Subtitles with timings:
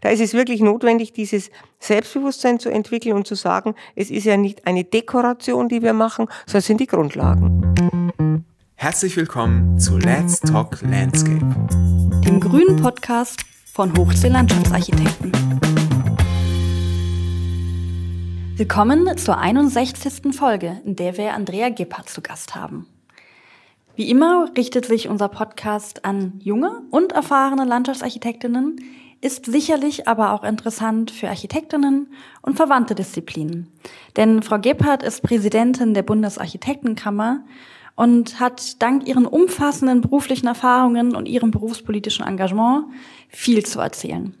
[0.00, 4.36] Da ist es wirklich notwendig, dieses Selbstbewusstsein zu entwickeln und zu sagen, es ist ja
[4.36, 8.44] nicht eine Dekoration, die wir machen, sondern es sind die Grundlagen.
[8.74, 11.46] Herzlich willkommen zu Let's Talk Landscape,
[12.26, 13.40] dem grünen Podcast
[13.72, 15.32] von Hochsee Landschaftsarchitekten.
[18.56, 20.34] Willkommen zur 61.
[20.34, 22.86] Folge, in der wir Andrea Gebhardt zu Gast haben.
[23.96, 28.78] Wie immer richtet sich unser Podcast an junge und erfahrene Landschaftsarchitektinnen,
[29.20, 32.08] ist sicherlich aber auch interessant für Architektinnen
[32.42, 33.68] und verwandte Disziplinen.
[34.16, 37.44] Denn Frau Gebhardt ist Präsidentin der Bundesarchitektenkammer
[37.94, 42.86] und hat dank ihren umfassenden beruflichen Erfahrungen und ihrem berufspolitischen Engagement
[43.28, 44.34] viel zu erzählen.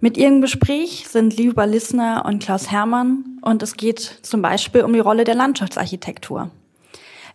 [0.00, 4.92] Mit ihrem Gespräch sind Liebe Lissner und Klaus Hermann und es geht zum Beispiel um
[4.92, 6.50] die Rolle der Landschaftsarchitektur.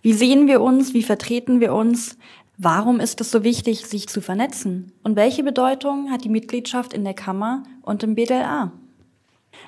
[0.01, 0.93] Wie sehen wir uns?
[0.93, 2.17] Wie vertreten wir uns?
[2.63, 4.91] Warum ist es so wichtig, sich zu vernetzen?
[5.01, 8.71] Und welche Bedeutung hat die Mitgliedschaft in der Kammer und im BDLA?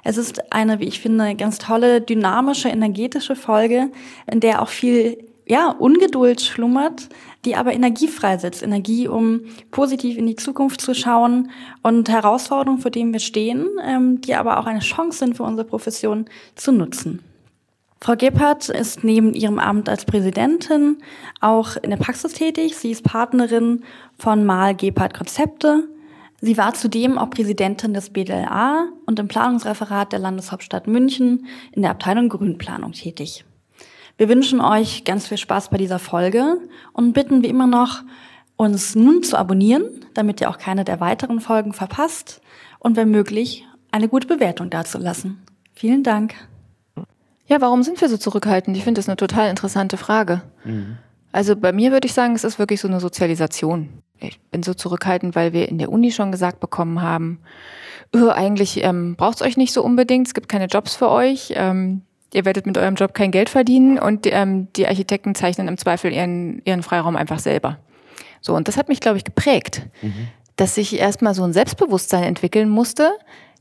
[0.04, 3.90] Es ist eine, wie ich finde, ganz tolle, dynamische, energetische Folge,
[4.32, 7.10] in der auch viel ja, Ungeduld schlummert,
[7.46, 8.62] die aber Energie freisetzt.
[8.62, 9.42] Energie, um
[9.72, 11.50] positiv in die Zukunft zu schauen
[11.82, 15.68] und Herausforderungen, vor denen wir stehen, ähm, die aber auch eine Chance sind für unsere
[15.68, 17.24] Profession zu nutzen.
[18.04, 20.98] Frau Gebhardt ist neben ihrem Amt als Präsidentin
[21.40, 22.76] auch in der Praxis tätig.
[22.76, 23.86] Sie ist Partnerin
[24.18, 25.88] von Mal Gebhardt Konzepte.
[26.42, 31.92] Sie war zudem auch Präsidentin des BDLA und im Planungsreferat der Landeshauptstadt München in der
[31.92, 33.46] Abteilung Grünplanung tätig.
[34.18, 36.58] Wir wünschen euch ganz viel Spaß bei dieser Folge
[36.92, 38.02] und bitten wie immer noch,
[38.58, 42.42] uns nun zu abonnieren, damit ihr auch keine der weiteren Folgen verpasst
[42.80, 45.42] und wenn möglich eine gute Bewertung dazulassen.
[45.74, 46.36] Vielen Dank.
[47.54, 48.76] Ja, warum sind wir so zurückhaltend?
[48.76, 50.42] Ich finde das eine total interessante Frage.
[50.64, 50.98] Mhm.
[51.32, 53.90] Also bei mir würde ich sagen, es ist wirklich so eine Sozialisation.
[54.20, 57.42] Ich bin so zurückhaltend, weil wir in der Uni schon gesagt bekommen haben,
[58.16, 61.54] öh, eigentlich ähm, braucht es euch nicht so unbedingt, es gibt keine Jobs für euch,
[61.56, 62.02] ähm,
[62.34, 66.12] ihr werdet mit eurem Job kein Geld verdienen und ähm, die Architekten zeichnen im Zweifel
[66.12, 67.78] ihren, ihren Freiraum einfach selber.
[68.42, 70.28] So, und das hat mich, glaube ich, geprägt, mhm.
[70.56, 73.12] dass ich erstmal so ein Selbstbewusstsein entwickeln musste,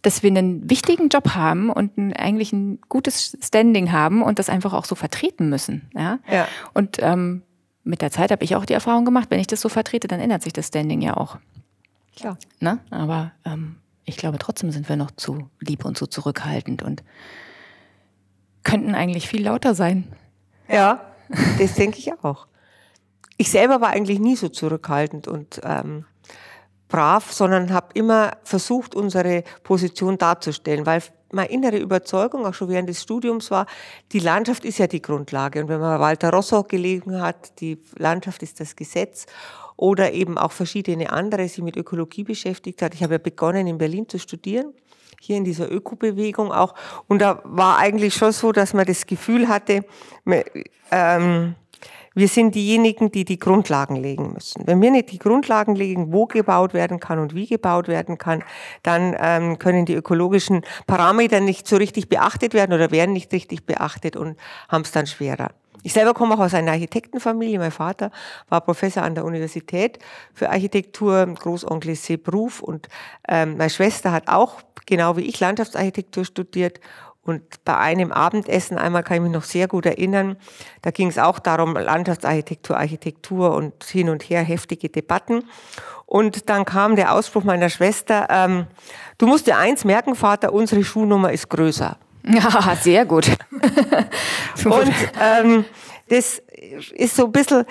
[0.02, 4.48] dass wir einen wichtigen Job haben und ein, eigentlich ein gutes Standing haben und das
[4.48, 5.90] einfach auch so vertreten müssen.
[5.94, 6.18] Ja.
[6.30, 6.46] ja.
[6.74, 7.42] Und ähm,
[7.84, 10.20] mit der Zeit habe ich auch die Erfahrung gemacht, wenn ich das so vertrete, dann
[10.20, 11.38] ändert sich das Standing ja auch.
[12.16, 12.36] Klar.
[12.60, 12.80] Ne?
[12.90, 17.02] Aber ähm, ich glaube, trotzdem sind wir noch zu lieb und zu zurückhaltend und
[18.64, 20.04] könnten eigentlich viel lauter sein.
[20.68, 21.12] Ja,
[21.58, 22.46] das denke ich auch.
[23.36, 26.04] Ich selber war eigentlich nie so zurückhaltend und ähm,
[26.92, 32.88] brav, sondern habe immer versucht, unsere Position darzustellen, weil meine innere Überzeugung auch schon während
[32.88, 33.66] des Studiums war,
[34.12, 35.62] die Landschaft ist ja die Grundlage.
[35.62, 39.24] Und wenn man Walter Rosso gelegen hat, die Landschaft ist das Gesetz
[39.76, 42.94] oder eben auch verschiedene andere sich mit Ökologie beschäftigt hat.
[42.94, 44.74] Ich habe ja begonnen, in Berlin zu studieren,
[45.18, 46.74] hier in dieser Ökobewegung auch.
[47.08, 49.86] Und da war eigentlich schon so, dass man das Gefühl hatte,
[50.90, 51.54] ähm,
[52.14, 54.66] wir sind diejenigen, die die Grundlagen legen müssen.
[54.66, 58.44] Wenn wir nicht die Grundlagen legen, wo gebaut werden kann und wie gebaut werden kann,
[58.82, 63.66] dann ähm, können die ökologischen Parameter nicht so richtig beachtet werden oder werden nicht richtig
[63.66, 64.36] beachtet und
[64.68, 65.50] haben es dann schwerer.
[65.84, 67.58] Ich selber komme auch aus einer Architektenfamilie.
[67.58, 68.12] Mein Vater
[68.48, 69.98] war Professor an der Universität
[70.32, 72.10] für Architektur, Großonkel ist
[72.62, 72.88] und
[73.28, 76.78] ähm, meine Schwester hat auch, genau wie ich, Landschaftsarchitektur studiert
[77.24, 80.36] und bei einem Abendessen, einmal kann ich mich noch sehr gut erinnern,
[80.82, 85.44] da ging es auch darum, Landschaftsarchitektur, Architektur und hin und her heftige Debatten.
[86.06, 88.66] Und dann kam der Ausspruch meiner Schwester, ähm,
[89.18, 91.96] du musst dir eins merken, Vater, unsere Schuhnummer ist größer.
[92.24, 93.26] Ja, sehr gut.
[94.64, 95.64] und ähm,
[96.08, 96.40] das
[96.94, 97.64] ist so ein bisschen,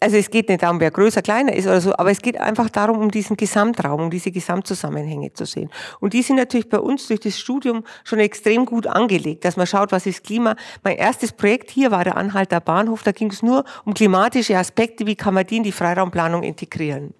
[0.00, 2.70] also es geht nicht darum, wer größer, kleiner ist oder so, aber es geht einfach
[2.70, 5.70] darum, um diesen Gesamtraum, um diese Gesamtzusammenhänge zu sehen.
[6.00, 9.66] Und die sind natürlich bei uns durch das Studium schon extrem gut angelegt, dass man
[9.66, 10.56] schaut, was ist Klima.
[10.82, 15.06] Mein erstes Projekt hier war der Anhalter Bahnhof, da ging es nur um klimatische Aspekte,
[15.06, 17.14] wie kann man die in die Freiraumplanung integrieren.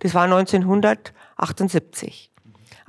[0.00, 2.31] Das war 1978.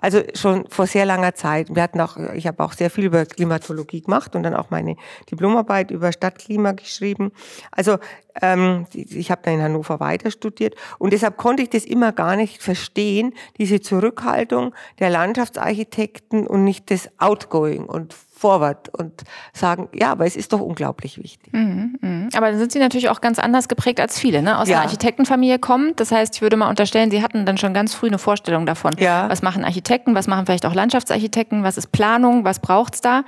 [0.04, 1.74] Also schon vor sehr langer Zeit.
[1.74, 4.98] Wir hatten auch, ich habe auch sehr viel über Klimatologie gemacht und dann auch meine
[5.32, 7.32] Diplomarbeit über Stadtklima geschrieben.
[7.72, 8.00] Also
[8.42, 12.36] ähm, ich habe dann in Hannover weiter studiert und deshalb konnte ich das immer gar
[12.36, 19.24] nicht verstehen, diese Zurückhaltung der Landschaftsarchitekten und nicht das Outgoing und Forward und
[19.54, 21.54] sagen, ja, aber es ist doch unglaublich wichtig.
[21.54, 22.28] Mhm, mh.
[22.36, 24.60] Aber dann sind Sie natürlich auch ganz anders geprägt als viele, ne?
[24.60, 24.76] Aus ja.
[24.76, 26.02] einer Architektenfamilie kommt.
[26.02, 28.92] Das heißt, ich würde mal unterstellen, Sie hatten dann schon ganz früh eine Vorstellung davon.
[29.00, 29.30] Ja.
[29.30, 33.24] Was machen Architekten, was machen vielleicht auch Landschaftsarchitekten, was ist Planung, was braucht's da?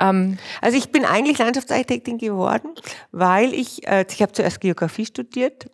[0.00, 2.70] Ähm, also ich bin eigentlich Landschaftsarchitektin geworden,
[3.12, 5.66] weil ich, äh, ich habe zuerst Geografie studiert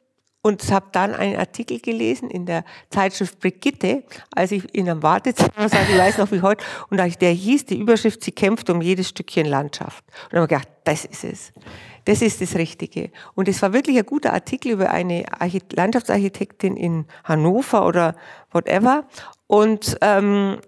[0.44, 4.04] und habe dann einen Artikel gelesen in der Zeitschrift Brigitte,
[4.34, 7.78] als ich in einem Wartezimmer saß, ich weiß noch wie heute, und der hieß, die
[7.78, 10.04] Überschrift, sie kämpft um jedes Stückchen Landschaft.
[10.24, 11.52] Und dann habe ich gedacht, das ist es.
[12.04, 13.10] Das ist das Richtige.
[13.34, 15.24] Und es war wirklich ein guter Artikel über eine
[15.72, 18.14] Landschaftsarchitektin in Hannover oder
[18.52, 19.08] whatever.
[19.46, 20.58] Und ähm,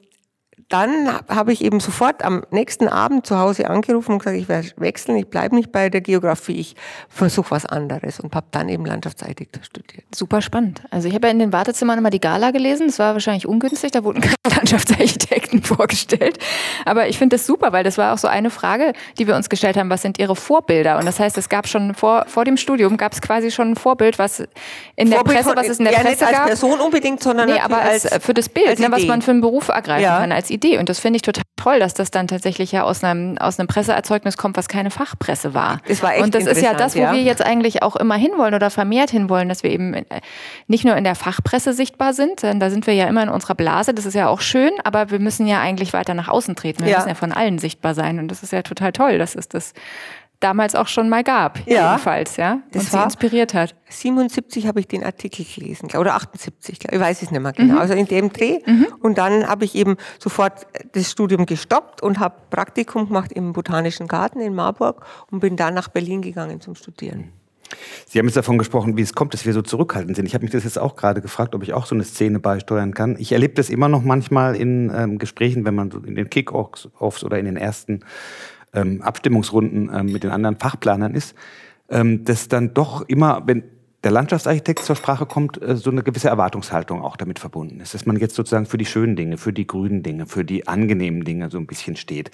[0.68, 4.68] dann habe ich eben sofort am nächsten Abend zu Hause angerufen und gesagt, ich werde
[4.76, 6.76] wechseln, ich bleibe nicht bei der Geografie, ich
[7.08, 10.04] versuche was anderes und habe dann eben Landschaftsarchitektur studiert.
[10.12, 10.82] Super spannend.
[10.90, 13.92] Also ich habe ja in den Wartezimmern immer die Gala gelesen, das war wahrscheinlich ungünstig,
[13.92, 16.38] da wurden keine Landschaftsarchitekten vorgestellt.
[16.84, 19.48] Aber ich finde das super, weil das war auch so eine Frage, die wir uns
[19.48, 20.98] gestellt haben, was sind Ihre Vorbilder?
[20.98, 23.76] Und das heißt, es gab schon vor, vor dem Studium, gab es quasi schon ein
[23.76, 24.40] Vorbild, was
[24.96, 26.40] in der Vorbild Presse, was es in der ja, Presse nicht gab.
[26.40, 29.30] als Person unbedingt, sondern nee, aber als, als, für das Bild, ne, was man für
[29.30, 30.18] einen Beruf ergreifen ja.
[30.18, 30.78] kann, als Idee.
[30.78, 33.68] Und das finde ich total toll, dass das dann tatsächlich ja aus einem, aus einem
[33.68, 35.80] Presseerzeugnis kommt, was keine Fachpresse war.
[35.88, 37.12] Das war echt Und das ist ja das, wo ja.
[37.12, 40.04] wir jetzt eigentlich auch immer hinwollen oder vermehrt hinwollen, dass wir eben äh,
[40.66, 43.54] nicht nur in der Fachpresse sichtbar sind, denn da sind wir ja immer in unserer
[43.54, 46.84] Blase, das ist ja auch schön, aber wir müssen ja eigentlich weiter nach außen treten.
[46.84, 46.98] Wir ja.
[46.98, 48.18] müssen ja von allen sichtbar sein.
[48.18, 49.18] Und das ist ja total toll.
[49.18, 49.72] Das ist das
[50.40, 51.92] damals auch schon mal gab, ja.
[51.92, 53.74] jedenfalls, ja, das und sie inspiriert hat.
[53.88, 57.80] 77 habe ich den Artikel gelesen, oder 78, ich weiß es nicht mehr genau, mhm.
[57.80, 58.58] also in dem Dreh.
[58.66, 58.86] Mhm.
[59.00, 64.08] Und dann habe ich eben sofort das Studium gestoppt und habe Praktikum gemacht im Botanischen
[64.08, 67.32] Garten in Marburg und bin dann nach Berlin gegangen zum Studieren.
[68.06, 70.26] Sie haben jetzt davon gesprochen, wie es kommt, dass wir so zurückhaltend sind.
[70.26, 72.94] Ich habe mich das jetzt auch gerade gefragt, ob ich auch so eine Szene beisteuern
[72.94, 73.16] kann.
[73.18, 77.24] Ich erlebe das immer noch manchmal in ähm, Gesprächen, wenn man so in den Kick-Offs
[77.24, 78.04] oder in den ersten
[78.72, 81.34] ähm, Abstimmungsrunden ähm, mit den anderen Fachplanern ist,
[81.88, 83.64] ähm, dass dann doch immer, wenn
[84.04, 88.06] der Landschaftsarchitekt zur Sprache kommt, äh, so eine gewisse Erwartungshaltung auch damit verbunden ist, dass
[88.06, 91.50] man jetzt sozusagen für die schönen Dinge, für die grünen Dinge, für die angenehmen Dinge
[91.50, 92.30] so ein bisschen steht.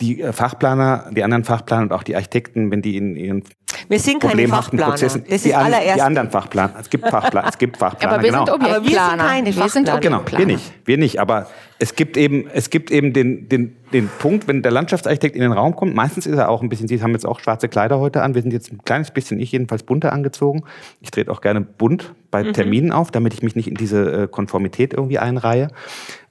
[0.00, 3.44] Die äh, Fachplaner, die anderen Fachplaner und auch die Architekten, wenn die in ihren
[3.88, 4.92] wir sind keine Fachplaner.
[4.92, 6.74] Prozessen, das ist die, an, die anderen Fachplaner.
[6.80, 7.48] Es gibt Fachplaner.
[7.48, 8.14] Es gibt Fachplaner.
[8.14, 8.44] Aber wir genau.
[8.44, 8.72] sind Objektplaner.
[8.72, 10.72] Aber wir sind keine wir sind Genau, wir nicht.
[10.84, 11.20] Wir nicht.
[11.20, 11.46] Aber
[11.78, 15.52] es gibt eben, es gibt eben den, den, den Punkt, wenn der Landschaftsarchitekt in den
[15.52, 18.22] Raum kommt, meistens ist er auch ein bisschen, Sie haben jetzt auch schwarze Kleider heute
[18.22, 20.64] an, wir sind jetzt ein kleines bisschen, ich jedenfalls bunter angezogen.
[21.00, 22.52] Ich trete auch gerne bunt bei mhm.
[22.52, 25.68] Terminen auf, damit ich mich nicht in diese äh, Konformität irgendwie einreihe.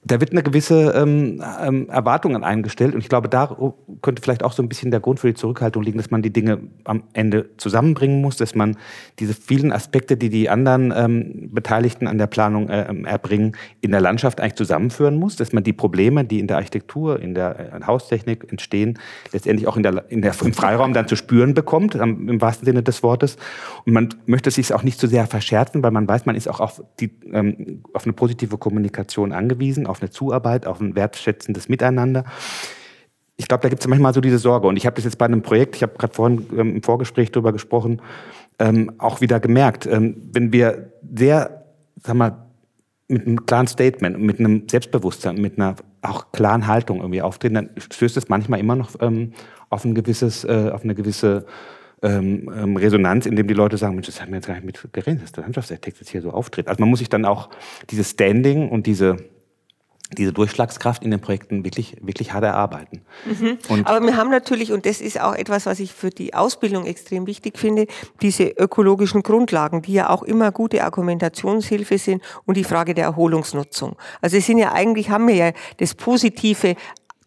[0.08, 3.56] Da wird eine gewisse ähm, ähm, Erwartungen eingestellt und ich glaube, da
[4.02, 6.32] könnte vielleicht auch so ein bisschen der Grund für die Zurückhaltung liegen, dass man die
[6.32, 8.76] Dinge am Ende zusammenbringen muss, dass man
[9.18, 14.00] diese vielen Aspekte, die die anderen ähm, Beteiligten an der Planung äh, erbringen, in der
[14.00, 17.86] Landschaft eigentlich zusammenführen muss dass man die Probleme, die in der Architektur, in der äh,
[17.86, 18.98] Haustechnik entstehen,
[19.32, 22.82] letztendlich auch in der, in der, im Freiraum dann zu spüren bekommt, im wahrsten Sinne
[22.82, 23.36] des Wortes.
[23.84, 26.60] Und man möchte sich auch nicht zu sehr verscherzen, weil man weiß, man ist auch
[26.60, 32.24] auf, die, ähm, auf eine positive Kommunikation angewiesen, auf eine Zuarbeit, auf ein wertschätzendes Miteinander
[33.38, 34.66] ich glaube, da gibt es manchmal so diese Sorge.
[34.66, 37.30] Und ich habe das jetzt bei einem Projekt, ich habe gerade vorhin ähm, im Vorgespräch
[37.30, 38.02] darüber gesprochen,
[38.58, 41.64] ähm, auch wieder gemerkt, ähm, wenn wir sehr,
[42.02, 42.36] sag mal,
[43.06, 47.70] mit einem klaren Statement, mit einem Selbstbewusstsein, mit einer auch klaren Haltung irgendwie auftreten, dann
[47.78, 49.32] stößt es manchmal immer noch ähm,
[49.70, 51.46] auf ein gewisses, äh, auf eine gewisse
[52.02, 54.66] ähm, ähm, Resonanz, in dem die Leute sagen, Mensch, das haben wir jetzt gar nicht
[54.66, 56.68] mit gerechnet, dass der Landschaftsarchitekt jetzt hier so auftritt.
[56.68, 57.50] Also man muss sich dann auch
[57.88, 59.16] dieses Standing und diese
[60.16, 63.02] diese Durchschlagskraft in den Projekten wirklich, wirklich hart erarbeiten.
[63.26, 63.58] Mhm.
[63.84, 67.26] Aber wir haben natürlich, und das ist auch etwas, was ich für die Ausbildung extrem
[67.26, 67.86] wichtig finde,
[68.22, 73.96] diese ökologischen Grundlagen, die ja auch immer gute Argumentationshilfe sind und die Frage der Erholungsnutzung.
[74.20, 76.74] Also es sind ja eigentlich, haben wir ja das Positive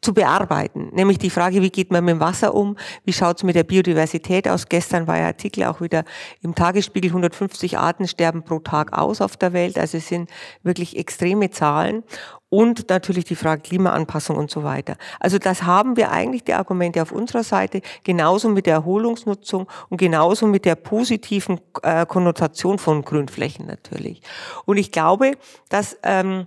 [0.02, 0.90] zu bearbeiten.
[0.94, 2.76] Nämlich die Frage, wie geht man mit dem Wasser um?
[3.06, 4.68] Wie schaut es mit der Biodiversität aus?
[4.68, 6.04] Gestern war ja Artikel auch wieder
[6.42, 9.78] im Tagesspiegel, 150 Arten sterben pro Tag aus auf der Welt.
[9.78, 10.30] Also es sind
[10.64, 12.04] wirklich extreme Zahlen.
[12.50, 14.98] Und natürlich die Frage Klimaanpassung und so weiter.
[15.22, 19.98] Also das haben wir eigentlich die Argumente auf unserer Seite, genauso mit der Erholungsnutzung und
[19.98, 24.22] genauso mit der positiven äh, Konnotation von Grünflächen natürlich.
[24.66, 25.38] Und ich glaube,
[25.70, 26.46] dass ähm,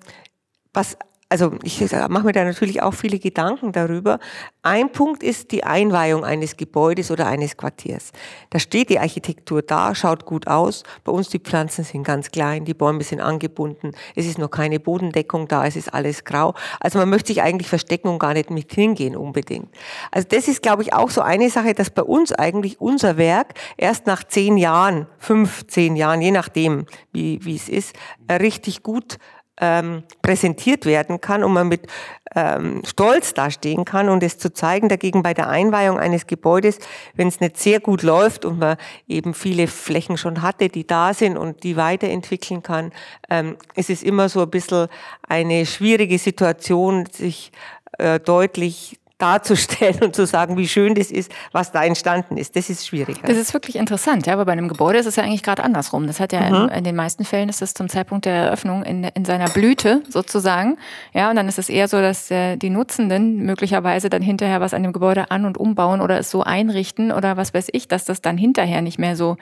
[0.74, 4.18] was also ich mache mir da natürlich auch viele Gedanken darüber.
[4.62, 8.12] Ein Punkt ist die Einweihung eines Gebäudes oder eines Quartiers.
[8.50, 10.84] Da steht die Architektur da, schaut gut aus.
[11.02, 14.80] Bei uns die Pflanzen sind ganz klein, die Bäume sind angebunden, es ist noch keine
[14.80, 16.54] Bodendeckung da, es ist alles grau.
[16.80, 19.68] Also man möchte sich eigentlich verstecken und gar nicht mit hingehen unbedingt.
[20.10, 23.54] Also das ist, glaube ich, auch so eine Sache, dass bei uns eigentlich unser Werk
[23.76, 27.94] erst nach zehn Jahren, fünf, zehn Jahren, je nachdem, wie, wie es ist,
[28.30, 29.18] richtig gut
[29.60, 31.86] ähm, präsentiert werden kann und man mit
[32.34, 34.88] ähm, Stolz dastehen kann und es zu zeigen.
[34.88, 36.78] Dagegen bei der Einweihung eines Gebäudes,
[37.14, 41.14] wenn es nicht sehr gut läuft und man eben viele Flächen schon hatte, die da
[41.14, 42.92] sind und die weiterentwickeln kann,
[43.30, 44.88] ähm, ist es immer so ein bisschen
[45.28, 47.52] eine schwierige Situation, sich
[47.98, 52.56] äh, deutlich darzustellen und zu sagen, wie schön das ist, was da entstanden ist.
[52.56, 53.20] Das ist schwieriger.
[53.26, 56.06] Das ist wirklich interessant, ja, aber bei einem Gebäude ist es ja eigentlich gerade andersrum.
[56.06, 56.68] Das hat ja mhm.
[56.68, 60.02] in, in, den meisten Fällen ist es zum Zeitpunkt der Eröffnung in, in seiner Blüte
[60.08, 60.78] sozusagen.
[61.12, 64.74] Ja, und dann ist es eher so, dass der, die Nutzenden möglicherweise dann hinterher was
[64.74, 68.04] an dem Gebäude an- und umbauen oder es so einrichten oder was weiß ich, dass
[68.04, 69.36] das dann hinterher nicht mehr so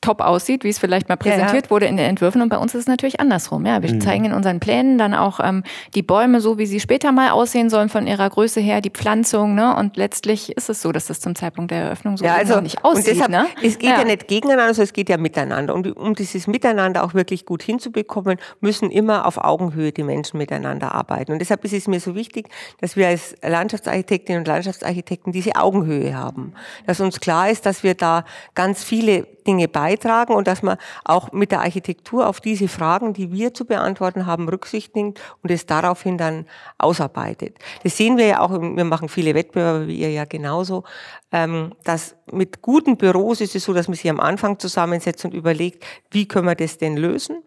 [0.00, 2.40] top aussieht, wie es vielleicht mal präsentiert ja, wurde in den Entwürfen.
[2.40, 3.66] Und bei uns ist es natürlich andersrum.
[3.66, 4.00] Ja, wir mhm.
[4.00, 5.62] zeigen in unseren Plänen dann auch ähm,
[5.94, 9.54] die Bäume so, wie sie später mal aussehen sollen von ihrer Größe her, die Pflanzung.
[9.54, 9.76] Ne?
[9.76, 12.82] Und letztlich ist es so, dass das zum Zeitpunkt der Eröffnung so ja, also, nicht
[12.82, 13.08] aussieht.
[13.08, 13.46] Und deshalb, ne?
[13.62, 13.98] Es geht ja.
[13.98, 15.74] ja nicht gegeneinander, sondern es geht ja miteinander.
[15.74, 20.94] Und um dieses Miteinander auch wirklich gut hinzubekommen, müssen immer auf Augenhöhe die Menschen miteinander
[20.94, 21.32] arbeiten.
[21.32, 22.48] Und deshalb ist es mir so wichtig,
[22.80, 26.54] dass wir als Landschaftsarchitektinnen und Landschaftsarchitekten diese Augenhöhe haben.
[26.86, 31.32] Dass uns klar ist, dass wir da ganz viele Dinge beitragen und dass man auch
[31.32, 35.66] mit der Architektur auf diese Fragen, die wir zu beantworten haben, Rücksicht nimmt und es
[35.66, 36.46] daraufhin dann
[36.78, 37.58] ausarbeitet.
[37.82, 40.84] Das sehen wir ja auch, wir machen viele Wettbewerbe, wie ihr ja genauso,
[41.32, 45.34] ähm, dass mit guten Büros ist es so, dass man sich am Anfang zusammensetzt und
[45.34, 47.42] überlegt, wie können wir das denn lösen?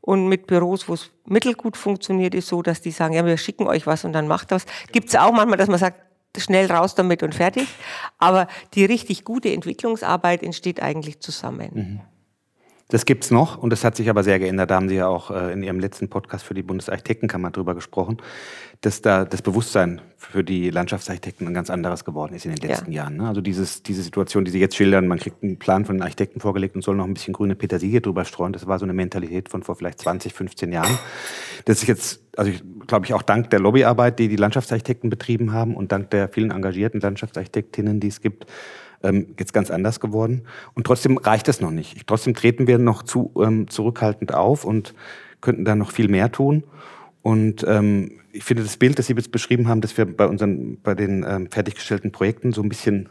[0.00, 3.66] Und mit Büros, wo es mittelgut funktioniert, ist so, dass die sagen, ja, wir schicken
[3.66, 4.64] euch was und dann macht das.
[4.92, 6.00] Gibt es auch manchmal, dass man sagt,
[6.40, 7.66] schnell raus damit und fertig.
[8.18, 11.70] Aber die richtig gute Entwicklungsarbeit entsteht eigentlich zusammen.
[11.72, 12.15] Mhm.
[12.88, 14.70] Das gibt's noch und das hat sich aber sehr geändert.
[14.70, 18.18] Da haben Sie ja auch äh, in Ihrem letzten Podcast für die Bundesarchitektenkammer drüber gesprochen,
[18.80, 22.92] dass da das Bewusstsein für die Landschaftsarchitekten ein ganz anderes geworden ist in den letzten
[22.92, 23.02] ja.
[23.02, 23.16] Jahren.
[23.16, 23.26] Ne?
[23.26, 26.38] Also dieses, diese Situation, die Sie jetzt schildern, man kriegt einen Plan von den Architekten
[26.38, 28.52] vorgelegt und soll noch ein bisschen grüne Petersilie drüber streuen.
[28.52, 30.96] Das war so eine Mentalität von vor vielleicht 20, 15 Jahren.
[31.64, 35.52] Das ist jetzt, also ich glaube ich auch dank der Lobbyarbeit, die die Landschaftsarchitekten betrieben
[35.52, 38.46] haben und dank der vielen engagierten Landschaftsarchitektinnen, die es gibt,
[39.06, 40.42] ähm, jetzt ganz anders geworden.
[40.74, 42.06] Und trotzdem reicht es noch nicht.
[42.06, 44.94] Trotzdem treten wir noch zu ähm, zurückhaltend auf und
[45.40, 46.64] könnten da noch viel mehr tun.
[47.22, 50.78] Und ähm, ich finde das Bild, das Sie jetzt beschrieben haben, dass wir bei unseren,
[50.82, 53.08] bei den ähm, fertiggestellten Projekten so ein bisschen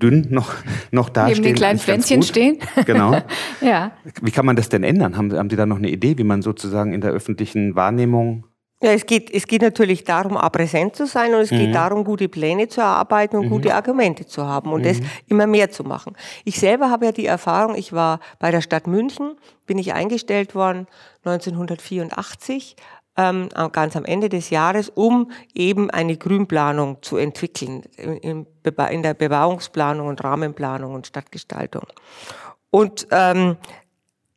[0.00, 0.54] dünn noch,
[0.90, 1.42] noch dastehen.
[1.42, 2.58] Neben den kleinen Pflänzchen stehen.
[2.86, 3.20] Genau.
[3.60, 3.92] ja.
[4.22, 5.16] Wie kann man das denn ändern?
[5.16, 8.44] Haben, haben Sie da noch eine Idee, wie man sozusagen in der öffentlichen Wahrnehmung
[8.82, 11.58] ja, es geht, es geht natürlich darum, präsent zu sein und es mhm.
[11.58, 13.50] geht darum, gute Pläne zu erarbeiten und mhm.
[13.50, 14.84] gute Argumente zu haben und mhm.
[14.84, 16.16] das immer mehr zu machen.
[16.44, 20.54] Ich selber habe ja die Erfahrung, ich war bei der Stadt München, bin ich eingestellt
[20.54, 20.86] worden
[21.24, 22.76] 1984,
[23.16, 29.14] ähm, ganz am Ende des Jahres, um eben eine Grünplanung zu entwickeln in, in der
[29.14, 31.84] Bebauungsplanung und Rahmenplanung und Stadtgestaltung.
[32.70, 33.56] Und ähm,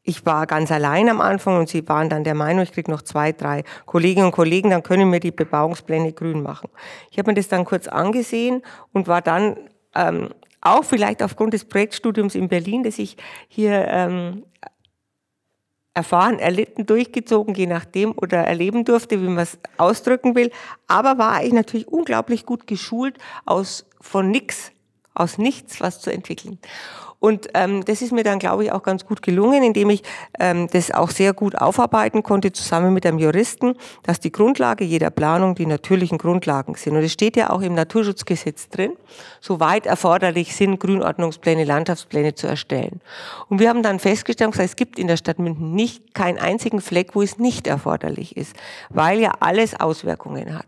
[0.03, 3.01] ich war ganz allein am Anfang und sie waren dann der Meinung, ich kriege noch
[3.01, 6.69] zwei, drei Kolleginnen und Kollegen, dann können wir die Bebauungspläne grün machen.
[7.09, 9.57] Ich habe mir das dann kurz angesehen und war dann
[9.95, 10.29] ähm,
[10.59, 13.15] auch vielleicht aufgrund des Projektstudiums in Berlin, das ich
[13.47, 14.43] hier ähm,
[15.93, 20.51] erfahren, erlitten, durchgezogen, je nachdem, oder erleben durfte, wie man es ausdrücken will.
[20.87, 24.71] Aber war ich natürlich unglaublich gut geschult, aus von nix,
[25.13, 26.59] aus nichts was zu entwickeln.
[27.23, 30.03] Und ähm, das ist mir dann, glaube ich, auch ganz gut gelungen, indem ich
[30.41, 35.09] ähm, das auch sehr gut aufarbeiten konnte, zusammen mit einem Juristen, dass die Grundlage jeder
[35.09, 36.97] Planung die natürlichen Grundlagen sind.
[36.97, 38.91] Und es steht ja auch im Naturschutzgesetz drin,
[39.39, 42.99] soweit erforderlich sind, Grünordnungspläne, Landschaftspläne zu erstellen.
[43.47, 46.81] Und wir haben dann festgestellt, gesagt, es gibt in der Stadt München nicht keinen einzigen
[46.81, 48.53] Fleck, wo es nicht erforderlich ist,
[48.89, 50.67] weil ja alles Auswirkungen hat.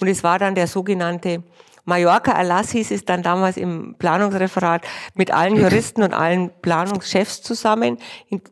[0.00, 1.42] Und es war dann der sogenannte
[1.84, 4.82] Mallorca-Erlass hieß es dann damals im Planungsreferat
[5.14, 7.98] mit allen Juristen und allen Planungschefs zusammen.
[8.28, 8.42] In,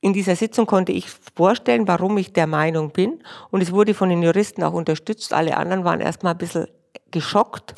[0.00, 3.22] in dieser Sitzung konnte ich vorstellen, warum ich der Meinung bin.
[3.50, 5.32] Und es wurde von den Juristen auch unterstützt.
[5.32, 6.68] Alle anderen waren erstmal ein bisschen
[7.10, 7.74] geschockt.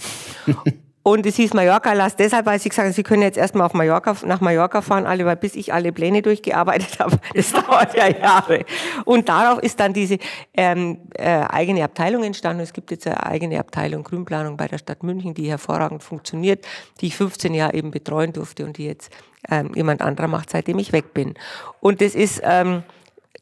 [1.06, 3.74] Und es hieß Mallorca Lass deshalb, weil sie gesagt haben, sie können jetzt erstmal auf
[3.74, 8.08] Mallorca, nach Mallorca fahren, alle, weil bis ich alle Pläne durchgearbeitet habe, das dauert ja
[8.08, 8.64] Jahre.
[9.04, 10.18] Und darauf ist dann diese
[10.54, 12.60] ähm, äh, eigene Abteilung entstanden.
[12.60, 16.66] Es gibt jetzt eine eigene Abteilung Grünplanung bei der Stadt München, die hervorragend funktioniert,
[17.00, 19.12] die ich 15 Jahre eben betreuen durfte und die jetzt
[19.48, 21.34] ähm, jemand anderer macht, seitdem ich weg bin.
[21.78, 22.40] Und das ist...
[22.42, 22.82] Ähm,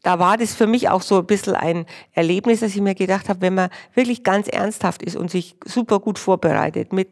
[0.03, 3.31] da war das für mich auch so ein bisschen ein Erlebnis, dass ich mir gedacht
[3.31, 7.09] habe, wenn man wirklich ganz ernsthaft ist und sich super gut vorbereitet, mit,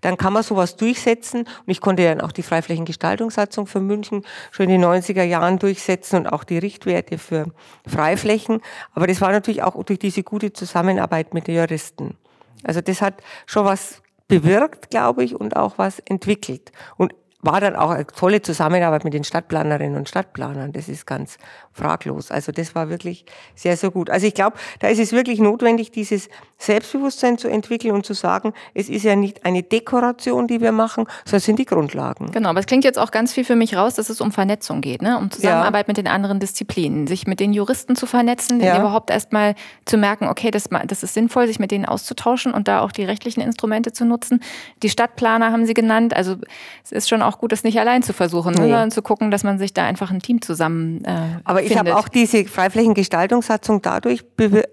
[0.00, 1.40] dann kann man sowas durchsetzen.
[1.40, 6.16] Und ich konnte dann auch die Freiflächengestaltungssatzung für München schon in den 90er Jahren durchsetzen
[6.16, 7.46] und auch die Richtwerte für
[7.86, 8.60] Freiflächen.
[8.94, 12.16] Aber das war natürlich auch durch diese gute Zusammenarbeit mit den Juristen.
[12.64, 16.72] Also das hat schon was bewirkt, glaube ich, und auch was entwickelt.
[16.96, 20.72] Und war dann auch eine tolle Zusammenarbeit mit den Stadtplanerinnen und Stadtplanern.
[20.72, 21.38] Das ist ganz
[21.78, 22.30] fraglos.
[22.30, 24.10] Also das war wirklich sehr, sehr gut.
[24.10, 28.52] Also ich glaube, da ist es wirklich notwendig, dieses Selbstbewusstsein zu entwickeln und zu sagen,
[28.74, 32.32] es ist ja nicht eine Dekoration, die wir machen, sondern es sind die Grundlagen.
[32.32, 34.80] Genau, aber es klingt jetzt auch ganz viel für mich raus, dass es um Vernetzung
[34.80, 35.16] geht, ne?
[35.16, 35.90] um Zusammenarbeit ja.
[35.90, 38.78] mit den anderen Disziplinen, sich mit den Juristen zu vernetzen, ja.
[38.78, 39.54] überhaupt erstmal
[39.84, 43.04] zu merken, okay, das, das ist sinnvoll, sich mit denen auszutauschen und da auch die
[43.04, 44.40] rechtlichen Instrumente zu nutzen.
[44.82, 46.36] Die Stadtplaner haben Sie genannt, also
[46.84, 48.62] es ist schon auch gut, das nicht allein zu versuchen, nee.
[48.62, 51.96] sondern zu gucken, dass man sich da einfach ein Team zusammen äh, Aber ich habe
[51.96, 54.24] auch diese Freiflächengestaltungssatzung dadurch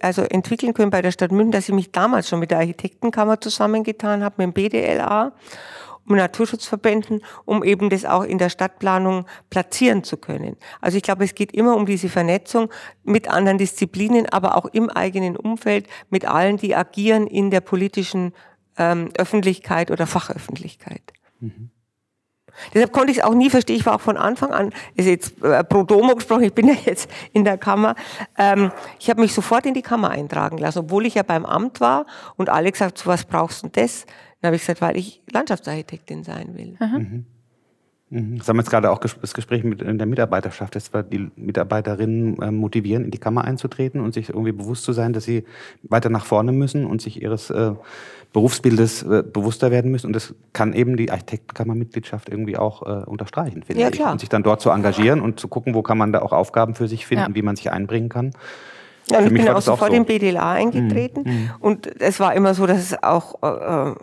[0.02, 3.42] also entwickeln können bei der Stadt München, dass ich mich damals schon mit der Architektenkammer
[3.42, 5.34] zusammengetan habe, mit dem BDLA
[6.08, 10.56] um Naturschutzverbänden, um eben das auch in der Stadtplanung platzieren zu können.
[10.82, 12.70] Also ich glaube, es geht immer um diese Vernetzung
[13.04, 18.34] mit anderen Disziplinen, aber auch im eigenen Umfeld mit allen, die agieren in der politischen
[18.78, 21.14] ähm, Öffentlichkeit oder Fachöffentlichkeit.
[21.40, 21.72] Mhm.
[22.74, 23.76] Deshalb konnte ich es auch nie verstehen.
[23.76, 26.76] Ich war auch von Anfang an, ist jetzt äh, pro domo gesprochen, ich bin ja
[26.86, 27.96] jetzt in der Kammer.
[28.38, 31.82] Ähm, ich habe mich sofort in die Kammer eintragen lassen, obwohl ich ja beim Amt
[31.82, 34.06] war und alle gesagt, so was brauchst du denn das?
[34.42, 36.78] Dann habe ich gesagt, weil ich Landschaftsarchitektin sein will.
[36.80, 37.26] Mhm.
[38.10, 38.38] Mhm.
[38.38, 42.38] Das haben wir jetzt gerade auch das Gespräch mit der Mitarbeiterschaft, dass wir die Mitarbeiterinnen
[42.42, 45.44] ähm, motivieren, in die Kammer einzutreten und sich irgendwie bewusst zu sein, dass sie
[45.84, 47.74] weiter nach vorne müssen und sich ihres äh,
[48.36, 50.08] Berufsbildes äh, bewusster werden müssen.
[50.08, 53.94] Und das kann eben die Architektenkammermitgliedschaft irgendwie auch äh, unterstreichen, finde ja, ich.
[53.94, 54.12] Klar.
[54.12, 56.76] Und sich dann dort zu engagieren und zu gucken, wo kann man da auch Aufgaben
[56.76, 57.36] für sich finden, ja.
[57.36, 58.32] wie man sich einbringen kann.
[59.08, 59.96] Ja, und ich bin auch sofort so.
[59.96, 61.24] in BDLA eingetreten.
[61.24, 61.52] Mhm.
[61.62, 63.96] Und es war immer so, dass es auch äh, äh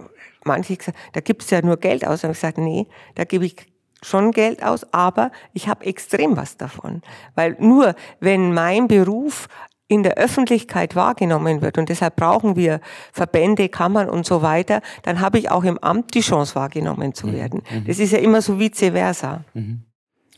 [0.45, 2.25] manche gesagt da gibt es ja nur Geld aus.
[2.25, 2.87] Und ich gesagt, nee,
[3.17, 3.55] da gebe ich
[4.01, 7.03] schon Geld aus, aber ich habe extrem was davon.
[7.35, 9.47] Weil nur wenn mein Beruf
[9.93, 12.81] in der Öffentlichkeit wahrgenommen wird und deshalb brauchen wir
[13.13, 17.27] Verbände, Kammern und so weiter, dann habe ich auch im Amt die Chance wahrgenommen zu
[17.27, 17.33] mhm.
[17.33, 17.63] werden.
[17.71, 17.85] Mhm.
[17.87, 19.45] Das ist ja immer so vice versa.
[19.53, 19.83] Mhm.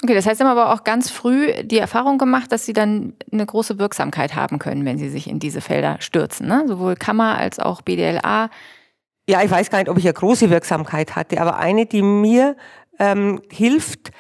[0.03, 3.15] Okay, das heißt, Sie haben aber auch ganz früh die Erfahrung gemacht, dass Sie dann
[3.33, 6.47] eine große Wirksamkeit haben können, wenn Sie sich in diese Felder stürzen.
[6.47, 6.65] Ne?
[6.67, 8.51] Sowohl Kammer als auch BDLA.
[9.29, 12.57] Ja, ich weiß gar nicht, ob ich eine große Wirksamkeit hatte, aber eine, die mir
[12.99, 14.11] ähm, hilft,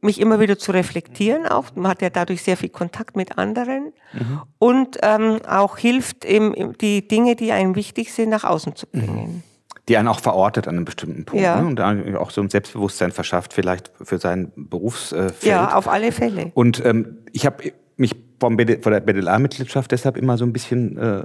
[0.00, 1.46] mich immer wieder zu reflektieren.
[1.46, 4.42] Auch man hat ja dadurch sehr viel Kontakt mit anderen mhm.
[4.58, 9.34] und ähm, auch hilft eben die Dinge, die einem wichtig sind, nach außen zu bringen.
[9.36, 9.42] Mhm.
[9.88, 11.60] Die einen auch verortet an einem bestimmten Punkt ja.
[11.60, 11.66] ne?
[11.66, 15.42] und auch so ein Selbstbewusstsein verschafft, vielleicht für sein Berufsfeld.
[15.42, 16.52] Ja, auf alle Fälle.
[16.54, 20.96] Und ähm, ich habe mich vom BD, von der BDLA-Mitgliedschaft deshalb immer so ein bisschen
[20.98, 21.22] äh,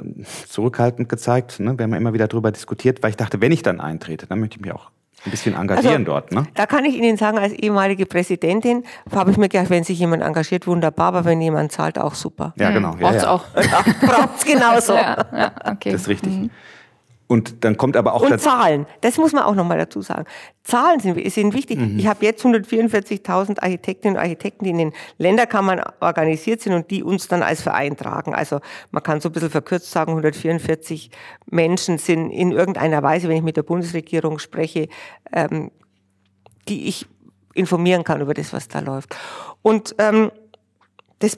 [0.48, 1.60] zurückhaltend gezeigt.
[1.60, 1.78] Ne?
[1.78, 4.40] Wir haben ja immer wieder darüber diskutiert, weil ich dachte, wenn ich dann eintrete, dann
[4.40, 4.92] möchte ich mich auch
[5.26, 6.44] ein bisschen engagieren also, dort, ne?
[6.54, 10.24] Da kann ich Ihnen sagen, als ehemalige Präsidentin habe ich mir gedacht, wenn sich jemand
[10.24, 12.54] engagiert, wunderbar, aber wenn jemand zahlt, auch super.
[12.58, 12.94] Ja, genau.
[12.94, 13.02] Mhm.
[13.02, 13.32] Ja, Braucht's ja.
[13.32, 13.46] auch.
[14.02, 14.94] Braucht's genauso.
[14.94, 15.92] ja, ja, okay.
[15.92, 16.34] Das ist richtig.
[16.34, 16.50] Mhm.
[17.28, 18.86] Und dann kommt aber auch und Zahlen.
[19.02, 20.24] Das muss man auch noch mal dazu sagen.
[20.64, 21.78] Zahlen sind, sind wichtig.
[21.78, 22.00] Mhm.
[22.00, 27.04] Ich habe jetzt 144.000 Architektinnen und Architekten, die in den Länderkammern organisiert sind und die
[27.04, 28.34] uns dann als Verein tragen.
[28.34, 28.62] Also
[28.92, 31.12] man kann so ein bisschen verkürzt sagen, 144
[31.48, 34.88] Menschen sind in irgendeiner Weise, wenn ich mit der Bundesregierung spreche,
[35.34, 35.72] ähm,
[36.70, 37.08] die ich
[37.54, 39.18] informieren kann über das, was da läuft.
[39.62, 40.32] Und ähm,
[41.20, 41.38] das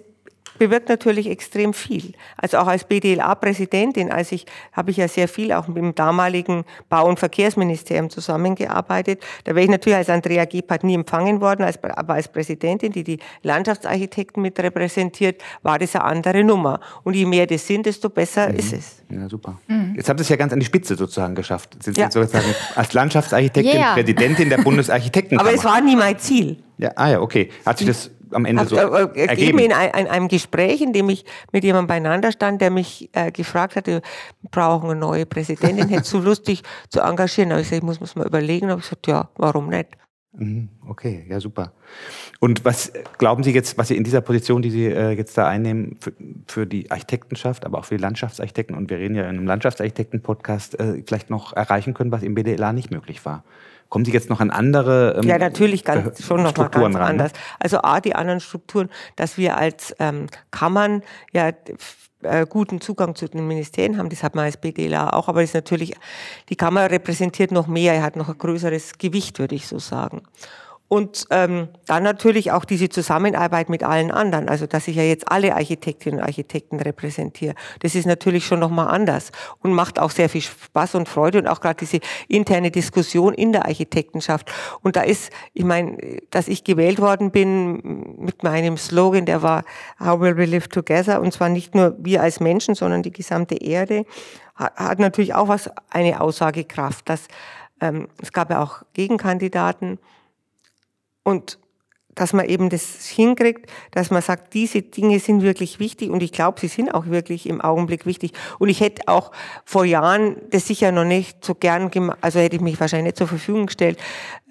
[0.60, 2.14] bewirkt natürlich extrem viel.
[2.38, 6.66] Also auch als BDLA-Präsidentin, als ich habe ich ja sehr viel auch mit dem damaligen
[6.90, 9.24] Bau- und Verkehrsministerium zusammengearbeitet.
[9.46, 13.04] Da wäre ich natürlich als Andrea Gebhardt nie empfangen worden, als, aber als Präsidentin, die
[13.04, 16.80] die Landschaftsarchitekten mit repräsentiert, war das eine andere Nummer.
[17.04, 18.56] Und je mehr das sind, desto besser mhm.
[18.56, 19.04] ist es.
[19.10, 19.58] Ja, super.
[19.68, 19.94] Mhm.
[19.96, 21.76] Jetzt habt ihr es ja ganz an die Spitze sozusagen geschafft.
[21.80, 22.12] Sie sind ja.
[22.12, 23.94] sozusagen als Landschaftsarchitektin yeah.
[23.94, 25.50] Präsidentin der Bundesarchitektenkammer.
[25.50, 26.58] Aber es war nie mein Ziel.
[26.78, 27.50] Ja, ah ja, okay.
[27.66, 29.60] Hat sich das am Ende so äh, äh, ergeben?
[29.60, 33.76] in ein, einem Gespräch, in dem ich mit jemandem beieinander stand, der mich äh, gefragt
[33.76, 34.02] hatte,
[34.42, 37.52] wir brauchen eine neue Präsidentin, hättest du Lust, dich zu engagieren?
[37.52, 38.70] Aber ich gesagt, ich muss mir mal überlegen.
[38.70, 39.90] Aber ich gesagt, ja, warum nicht?
[40.32, 41.74] Mhm, okay, ja super.
[42.40, 45.48] Und was glauben Sie jetzt, was Sie in dieser Position, die Sie äh, jetzt da
[45.48, 46.14] einnehmen, für,
[46.48, 50.80] für, die Architektenschaft, aber auch für die Landschaftsarchitekten, und wir reden ja in einem Landschaftsarchitekten-Podcast,
[50.80, 53.44] äh, vielleicht noch erreichen können, was im BDLA nicht möglich war?
[53.90, 56.92] Kommen Sie jetzt noch an andere ähm, Ja, natürlich ganz, schon noch mal ganz ran,
[56.94, 57.02] ne?
[57.02, 57.32] anders.
[57.60, 61.02] Also A, die anderen Strukturen, dass wir als ähm, Kammern
[61.34, 61.52] ja
[62.22, 64.10] äh, guten Zugang zu den Ministerien haben.
[64.10, 65.96] Das hat man als BDLA auch, aber ist natürlich,
[66.50, 70.22] die Kammer repräsentiert noch mehr, er hat noch ein größeres Gewicht, würde ich so sagen.
[70.90, 75.32] Und ähm, dann natürlich auch diese Zusammenarbeit mit allen anderen, also dass ich ja jetzt
[75.32, 77.54] alle Architektinnen und Architekten repräsentiere.
[77.82, 81.48] Das ist natürlich schon nochmal anders und macht auch sehr viel Spaß und Freude und
[81.48, 84.52] auch gerade diese interne Diskussion in der Architektenschaft.
[84.82, 85.96] Und da ist, ich meine,
[86.32, 89.66] dass ich gewählt worden bin mit meinem Slogan, der war
[90.00, 91.22] How will we live together?
[91.22, 94.06] Und zwar nicht nur wir als Menschen, sondern die gesamte Erde,
[94.56, 97.08] hat natürlich auch was, eine Aussagekraft.
[97.08, 97.28] Dass,
[97.80, 100.00] ähm, es gab ja auch Gegenkandidaten,
[101.30, 101.60] Und
[102.16, 106.32] dass man eben das hinkriegt, dass man sagt, diese Dinge sind wirklich wichtig und ich
[106.32, 108.34] glaube, sie sind auch wirklich im Augenblick wichtig.
[108.60, 109.32] Und ich hätte auch
[109.64, 113.18] vor Jahren das sicher noch nicht so gern gemacht, also hätte ich mich wahrscheinlich nicht
[113.18, 114.00] zur Verfügung gestellt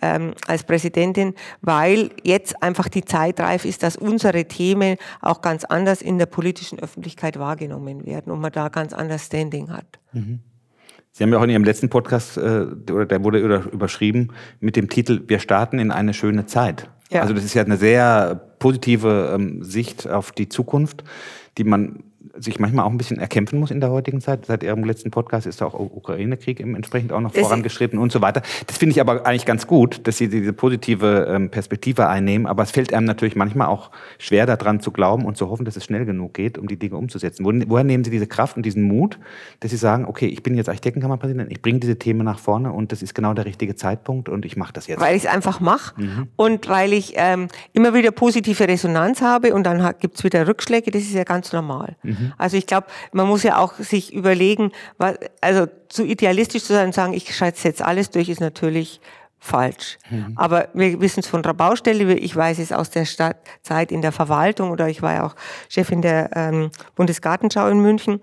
[0.01, 5.64] ähm, als Präsidentin, weil jetzt einfach die Zeit reif ist, dass unsere Themen auch ganz
[5.64, 9.99] anders in der politischen Öffentlichkeit wahrgenommen werden und man da ganz anders Standing hat.
[10.12, 10.41] Mhm.
[11.18, 13.40] Sie haben ja auch in Ihrem letzten Podcast, äh, oder der wurde
[13.72, 14.28] überschrieben
[14.61, 16.88] mit dem Titel Wir starten in eine schöne Zeit.
[17.11, 17.22] Ja.
[17.22, 21.02] Also das ist ja eine sehr positive ähm, Sicht auf die Zukunft,
[21.57, 22.04] die man
[22.37, 24.46] sich manchmal auch ein bisschen erkämpfen muss in der heutigen Zeit.
[24.46, 28.42] Seit Ihrem letzten Podcast ist auch Ukraine-Krieg entsprechend auch noch das vorangeschritten und so weiter.
[28.66, 32.46] Das finde ich aber eigentlich ganz gut, dass Sie diese positive ähm, Perspektive einnehmen.
[32.46, 35.76] Aber es fällt einem natürlich manchmal auch schwer daran zu glauben und zu hoffen, dass
[35.76, 37.44] es schnell genug geht, um die Dinge umzusetzen.
[37.44, 39.18] Woher nehmen Sie diese Kraft und diesen Mut,
[39.61, 42.90] dass Sie sagen, okay, ich bin jetzt Architektenkammerpräsident, ich bringe diese Themen nach vorne und
[42.90, 45.00] das ist genau der richtige Zeitpunkt und ich mache das jetzt.
[45.00, 46.28] Weil ich es einfach mache mhm.
[46.35, 50.90] und weil ich ähm, immer wieder positive Resonanz habe und dann gibt es wieder Rückschläge,
[50.90, 51.96] das ist ja ganz normal.
[52.02, 52.08] Mhm.
[52.38, 56.87] Also ich glaube, man muss ja auch sich überlegen, was, also zu idealistisch zu sein
[56.87, 59.01] und sagen, ich schätze jetzt alles durch, ist natürlich
[59.38, 59.99] falsch.
[60.11, 60.33] Mhm.
[60.37, 64.03] Aber wir wissen es von der Baustelle, ich weiß es aus der Stadt, Zeit in
[64.03, 65.37] der Verwaltung oder ich war ja auch
[65.68, 68.21] Chefin der ähm, Bundesgartenschau in München.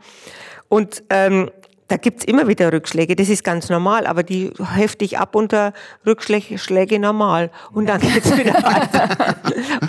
[0.67, 1.50] Und ähm,
[1.88, 5.74] da gibt's immer wieder Rückschläge, das ist ganz normal, aber die heftig ab unter
[6.06, 9.36] Rückschläge normal und dann geht's wieder weiter.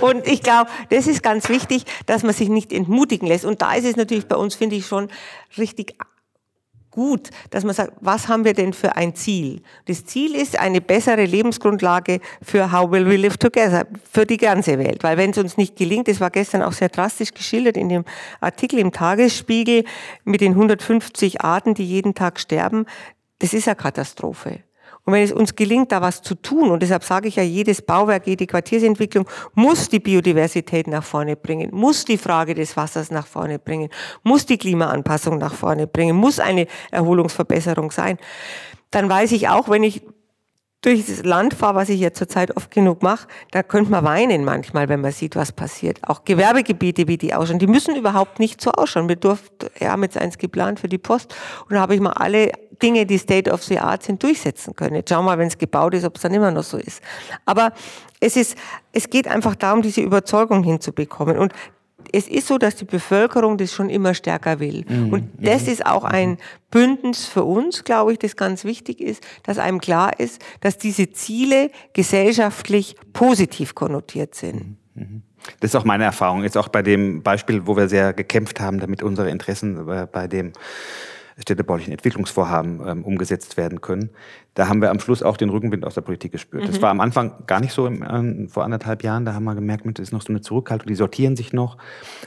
[0.01, 3.45] Und ich glaube, das ist ganz wichtig, dass man sich nicht entmutigen lässt.
[3.45, 5.09] Und da ist es natürlich bei uns, finde ich, schon
[5.57, 5.97] richtig
[6.97, 9.61] gut, dass man sagt, was haben wir denn für ein Ziel?
[9.85, 14.79] Das Ziel ist eine bessere Lebensgrundlage für How Will We Live Together, für die ganze
[14.79, 15.05] Welt.
[15.05, 18.05] Weil wenn es uns nicht gelingt, das war gestern auch sehr drastisch geschildert in dem
[18.41, 19.85] Artikel im Tagesspiegel
[20.25, 22.87] mit den 150 Arten, die jeden Tag sterben,
[23.41, 24.61] das ist eine Katastrophe.
[25.07, 27.81] Und wenn es uns gelingt, da was zu tun, und deshalb sage ich ja, jedes
[27.81, 33.27] Bauwerk, jede Quartiersentwicklung muss die Biodiversität nach vorne bringen, muss die Frage des Wassers nach
[33.27, 33.89] vorne bringen,
[34.25, 38.19] muss die Klimaanpassung nach vorne bringen, muss eine Erholungsverbesserung sein,
[38.91, 40.03] dann weiß ich auch, wenn ich
[40.83, 44.45] durch das Land fahre, was ich ja zurzeit oft genug mache, da könnte man weinen
[44.45, 45.99] manchmal, wenn man sieht, was passiert.
[46.03, 49.09] Auch Gewerbegebiete, wie die ausschauen, die müssen überhaupt nicht so ausschauen.
[49.09, 51.35] Wir durften, wir haben jetzt eins geplant für die Post
[51.69, 54.97] und da habe ich mal alle Dinge, die State of the Art sind, durchsetzen können.
[54.97, 57.03] Jetzt schauen wir mal, wenn es gebaut ist, ob es dann immer noch so ist.
[57.47, 57.73] Aber
[58.21, 58.57] es ist,
[58.93, 61.39] es geht einfach darum, diese Überzeugung hinzubekommen.
[61.39, 61.53] Und
[62.13, 64.85] es ist so, dass die Bevölkerung das schon immer stärker will.
[64.89, 65.13] Mhm.
[65.13, 65.73] Und das mhm.
[65.73, 66.39] ist auch ein
[66.71, 71.11] Bündnis für uns, glaube ich, das ganz wichtig ist, dass einem klar ist, dass diese
[71.11, 74.77] Ziele gesellschaftlich positiv konnotiert sind.
[74.95, 75.03] Mhm.
[75.03, 75.23] mhm.
[75.61, 76.43] Das ist auch meine Erfahrung.
[76.43, 80.27] Jetzt auch bei dem Beispiel, wo wir sehr gekämpft haben, damit unsere Interessen äh, bei
[80.27, 80.53] dem
[81.39, 84.11] städtebaulichen Entwicklungsvorhaben ähm, umgesetzt werden können.
[84.55, 86.65] Da haben wir am Schluss auch den Rückenwind aus der Politik gespürt.
[86.65, 86.67] Mhm.
[86.69, 89.25] Das war am Anfang gar nicht so im, äh, vor anderthalb Jahren.
[89.25, 91.77] Da haben wir gemerkt, das ist noch so eine Zurückhaltung, die sortieren sich noch.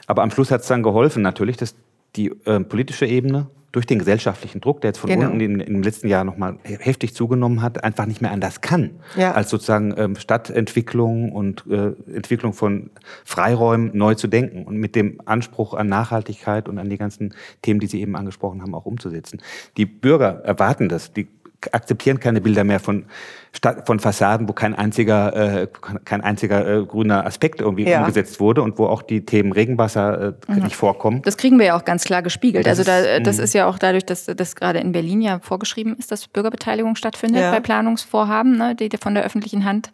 [0.05, 1.75] Aber am Schluss hat es dann geholfen natürlich, dass
[2.15, 5.27] die äh, politische Ebene durch den gesellschaftlichen Druck, der jetzt von genau.
[5.27, 9.33] unten in, den letzten Jahren nochmal heftig zugenommen hat, einfach nicht mehr anders kann, ja.
[9.33, 12.89] als sozusagen ähm, Stadtentwicklung und äh, Entwicklung von
[13.25, 17.79] Freiräumen neu zu denken und mit dem Anspruch an Nachhaltigkeit und an die ganzen Themen,
[17.79, 19.39] die Sie eben angesprochen haben, auch umzusetzen.
[19.77, 21.27] Die Bürger erwarten das, die
[21.71, 23.05] akzeptieren keine Bilder mehr von,
[23.85, 25.67] von Fassaden, wo kein einziger, äh,
[26.05, 27.99] kein einziger äh, grüner Aspekt irgendwie ja.
[27.99, 30.63] umgesetzt wurde und wo auch die Themen Regenwasser äh, mhm.
[30.63, 31.21] nicht vorkommen.
[31.23, 32.65] Das kriegen wir ja auch ganz klar gespiegelt.
[32.65, 35.95] Das also da, das ist ja auch dadurch, dass das gerade in Berlin ja vorgeschrieben
[35.97, 37.51] ist, dass Bürgerbeteiligung stattfindet ja.
[37.51, 39.89] bei Planungsvorhaben, ne, die von der öffentlichen Hand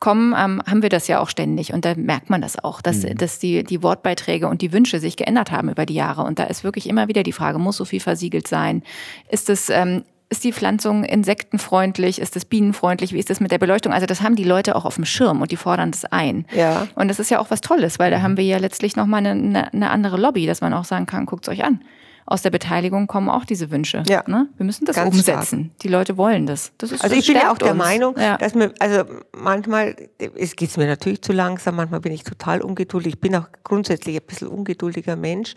[0.00, 1.72] kommen, ähm, haben wir das ja auch ständig.
[1.72, 3.16] Und da merkt man das auch, dass, mhm.
[3.16, 6.22] dass die, die Wortbeiträge und die Wünsche sich geändert haben über die Jahre.
[6.22, 8.82] Und da ist wirklich immer wieder die Frage, muss so viel versiegelt sein?
[9.30, 12.20] Ist es ähm, ist die Pflanzung insektenfreundlich?
[12.20, 13.12] Ist es bienenfreundlich?
[13.12, 13.92] Wie ist das mit der Beleuchtung?
[13.92, 16.46] Also das haben die Leute auch auf dem Schirm und die fordern das ein.
[16.52, 16.88] Ja.
[16.96, 19.72] Und das ist ja auch was Tolles, weil da haben wir ja letztlich nochmal eine,
[19.72, 21.80] eine andere Lobby, dass man auch sagen kann, guckt es euch an.
[22.28, 24.02] Aus der Beteiligung kommen auch diese Wünsche.
[24.08, 24.24] Ja.
[24.26, 24.48] Ne?
[24.56, 25.66] Wir müssen das Ganz umsetzen.
[25.66, 25.78] Stark.
[25.82, 26.72] Die Leute wollen das.
[26.76, 27.78] das ist, also ich bin ja auch der uns.
[27.78, 28.36] Meinung, ja.
[28.36, 29.94] dass mir, also manchmal,
[30.34, 33.14] es geht mir natürlich zu langsam, manchmal bin ich total ungeduldig.
[33.14, 35.54] Ich bin auch grundsätzlich ein bisschen ungeduldiger Mensch.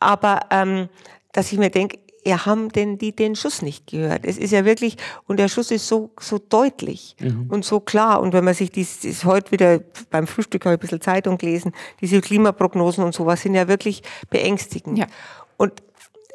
[0.00, 0.88] Aber ähm,
[1.32, 4.24] dass ich mir denke, ja, haben denn die den Schuss nicht gehört?
[4.24, 7.46] Es ist ja wirklich, und der Schuss ist so, so deutlich mhm.
[7.48, 8.20] und so klar.
[8.20, 9.80] Und wenn man sich dies, dies heute wieder
[10.10, 14.02] beim Frühstück habe ich ein bisschen Zeitung gelesen, diese Klimaprognosen und sowas sind ja wirklich
[14.30, 14.98] beängstigend.
[14.98, 15.06] Ja.
[15.56, 15.82] Und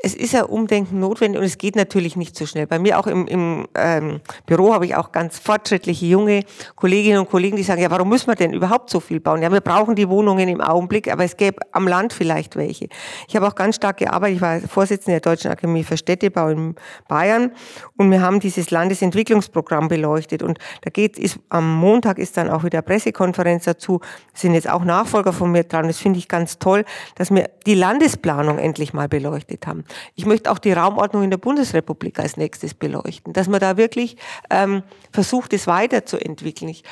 [0.03, 2.67] es ist ja Umdenken notwendig und es geht natürlich nicht so schnell.
[2.67, 6.43] Bei mir auch im, im ähm, Büro habe ich auch ganz fortschrittliche junge
[6.75, 9.41] Kolleginnen und Kollegen, die sagen, ja, warum müssen wir denn überhaupt so viel bauen?
[9.41, 12.89] Ja, wir brauchen die Wohnungen im Augenblick, aber es gäbe am Land vielleicht welche.
[13.27, 16.75] Ich habe auch ganz stark gearbeitet, ich war Vorsitzende der Deutschen Akademie für Städtebau in
[17.07, 17.51] Bayern
[17.97, 22.63] und wir haben dieses Landesentwicklungsprogramm beleuchtet und da geht, ist, am Montag ist dann auch
[22.63, 23.99] wieder Pressekonferenz dazu,
[24.35, 27.75] sind jetzt auch Nachfolger von mir dran, das finde ich ganz toll, dass wir die
[27.75, 29.83] Landesplanung endlich mal beleuchtet haben.
[30.15, 34.15] Ich möchte auch die Raumordnung in der Bundesrepublik als nächstes beleuchten, dass man da wirklich
[34.49, 36.69] ähm, versucht, es weiterzuentwickeln.
[36.69, 36.83] Ich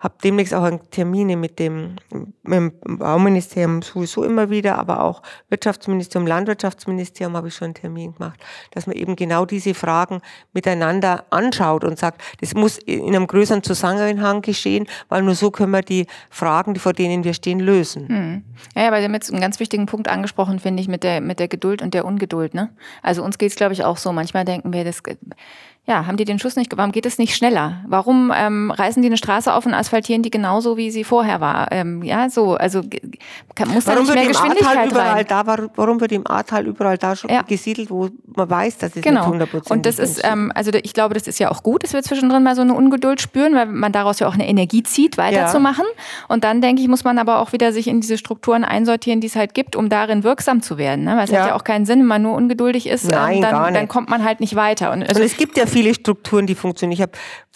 [0.00, 1.96] habe demnächst auch Termine mit dem,
[2.42, 8.14] mit dem Bauministerium sowieso immer wieder, aber auch Wirtschaftsministerium, Landwirtschaftsministerium habe ich schon einen Termin
[8.14, 10.22] gemacht, dass man eben genau diese Fragen
[10.54, 15.72] miteinander anschaut und sagt, das muss in einem größeren Zusammenhang geschehen, weil nur so können
[15.72, 18.08] wir die Fragen, vor denen wir stehen, lösen.
[18.08, 18.44] Hm.
[18.74, 21.38] Ja, aber Sie haben jetzt einen ganz wichtigen Punkt angesprochen, finde ich, mit der, mit
[21.38, 22.54] der Geduld und der Ungeduld.
[22.54, 22.70] Ne?
[23.02, 24.12] Also uns geht es, glaube ich, auch so.
[24.12, 25.02] Manchmal denken wir, das
[25.90, 27.82] ja, haben die den Schuss nicht, warum geht es nicht schneller?
[27.84, 31.72] Warum ähm, reißen die eine Straße auf und asphaltieren die genauso, wie sie vorher war?
[31.72, 32.80] Ähm, ja, so, also
[33.56, 35.24] kann, muss warum da nicht mehr Geschwindigkeit überall rein?
[35.28, 37.42] Da, warum wird im Ahrtal überall da schon ja.
[37.42, 39.34] gesiedelt, wo man weiß, dass es genau.
[39.34, 41.92] nicht 100% Und das ist, ähm, also ich glaube, das ist ja auch gut, dass
[41.92, 45.18] wir zwischendrin mal so eine Ungeduld spüren, weil man daraus ja auch eine Energie zieht,
[45.18, 45.86] weiterzumachen.
[45.88, 46.24] Ja.
[46.28, 49.26] Und dann, denke ich, muss man aber auch wieder sich in diese Strukturen einsortieren, die
[49.26, 51.04] es halt gibt, um darin wirksam zu werden.
[51.04, 51.16] Ne?
[51.16, 51.40] Weil es ja.
[51.40, 54.08] hat ja auch keinen Sinn, wenn man nur ungeduldig ist, Nein, ähm, dann, dann kommt
[54.08, 54.92] man halt nicht weiter.
[54.92, 56.94] Und, also und es gibt ja viele Strukturen, die funktionieren.
[56.94, 57.12] Ich habe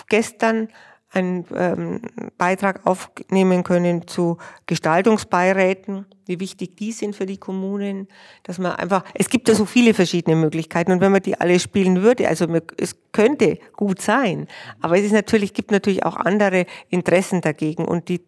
[0.08, 0.68] gestern
[1.14, 2.00] einen ähm,
[2.38, 8.08] Beitrag aufnehmen können zu Gestaltungsbeiräten, wie wichtig die sind für die Kommunen,
[8.42, 11.58] dass man einfach, es gibt ja so viele verschiedene Möglichkeiten und wenn man die alle
[11.60, 12.46] spielen würde, also
[12.78, 14.48] es könnte gut sein,
[14.80, 18.22] aber es ist natürlich, gibt natürlich auch andere Interessen dagegen und die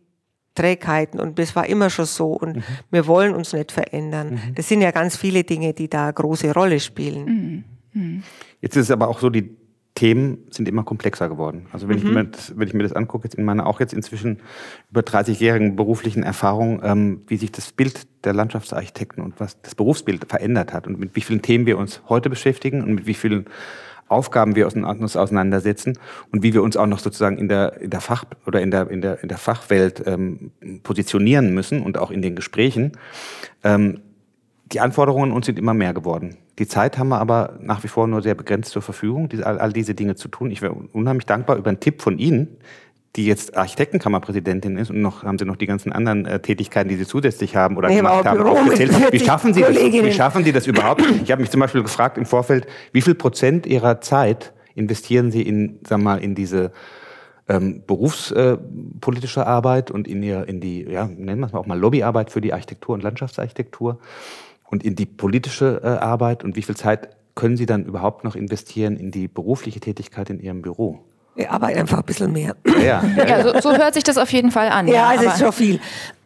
[0.54, 2.64] Trägheiten und das war immer schon so und mhm.
[2.90, 4.34] wir wollen uns nicht verändern.
[4.34, 4.54] Mhm.
[4.54, 7.24] Das sind ja ganz viele Dinge, die da eine große Rolle spielen.
[7.24, 8.00] Mhm.
[8.00, 8.22] mhm.
[8.60, 9.54] Jetzt ist es aber auch so, die
[9.96, 11.66] Themen sind immer komplexer geworden.
[11.72, 12.06] Also wenn, mhm.
[12.06, 14.38] ich, mir das, wenn ich mir das angucke, jetzt in meiner auch jetzt inzwischen
[14.90, 20.26] über 30-jährigen beruflichen Erfahrung, ähm, wie sich das Bild der Landschaftsarchitekten und was das Berufsbild
[20.28, 23.46] verändert hat und mit wie vielen Themen wir uns heute beschäftigen und mit wie vielen
[24.08, 25.98] Aufgaben wir uns auseinandersetzen
[26.30, 28.88] und wie wir uns auch noch sozusagen in der, in der Fach oder in der,
[28.88, 30.52] in der, in der Fachwelt ähm,
[30.84, 32.92] positionieren müssen und auch in den Gesprächen.
[33.64, 34.02] Ähm,
[34.72, 36.36] die Anforderungen uns sind immer mehr geworden.
[36.58, 39.58] Die Zeit haben wir aber nach wie vor nur sehr begrenzt zur Verfügung, diese, all,
[39.58, 40.50] all diese Dinge zu tun.
[40.50, 42.56] Ich wäre unheimlich dankbar über einen Tipp von Ihnen,
[43.14, 46.96] die jetzt Architektenkammerpräsidentin ist und noch haben Sie noch die ganzen anderen äh, Tätigkeiten, die
[46.96, 49.12] Sie zusätzlich haben oder nee, gemacht haben, aufgezählt.
[49.12, 49.76] Wie schaffen Sie das?
[49.76, 51.02] Wie schaffen Sie das überhaupt?
[51.22, 55.42] Ich habe mich zum Beispiel gefragt im Vorfeld, wie viel Prozent Ihrer Zeit investieren Sie
[55.42, 56.72] in, sag mal, in diese
[57.48, 61.66] ähm, berufspolitische äh, Arbeit und in, ihr, in die, ja, nennen wir es mal auch
[61.66, 64.00] mal Lobbyarbeit für die Architektur und Landschaftsarchitektur
[64.68, 68.34] und in die politische äh, Arbeit und wie viel Zeit können Sie dann überhaupt noch
[68.34, 71.04] investieren in die berufliche Tätigkeit in Ihrem Büro?
[71.36, 72.56] Wir arbeiten einfach ein bisschen mehr.
[72.64, 74.88] Ja, ja, ja so, so, hört sich das auf jeden Fall an.
[74.88, 75.80] Ja, ja es ist schon viel.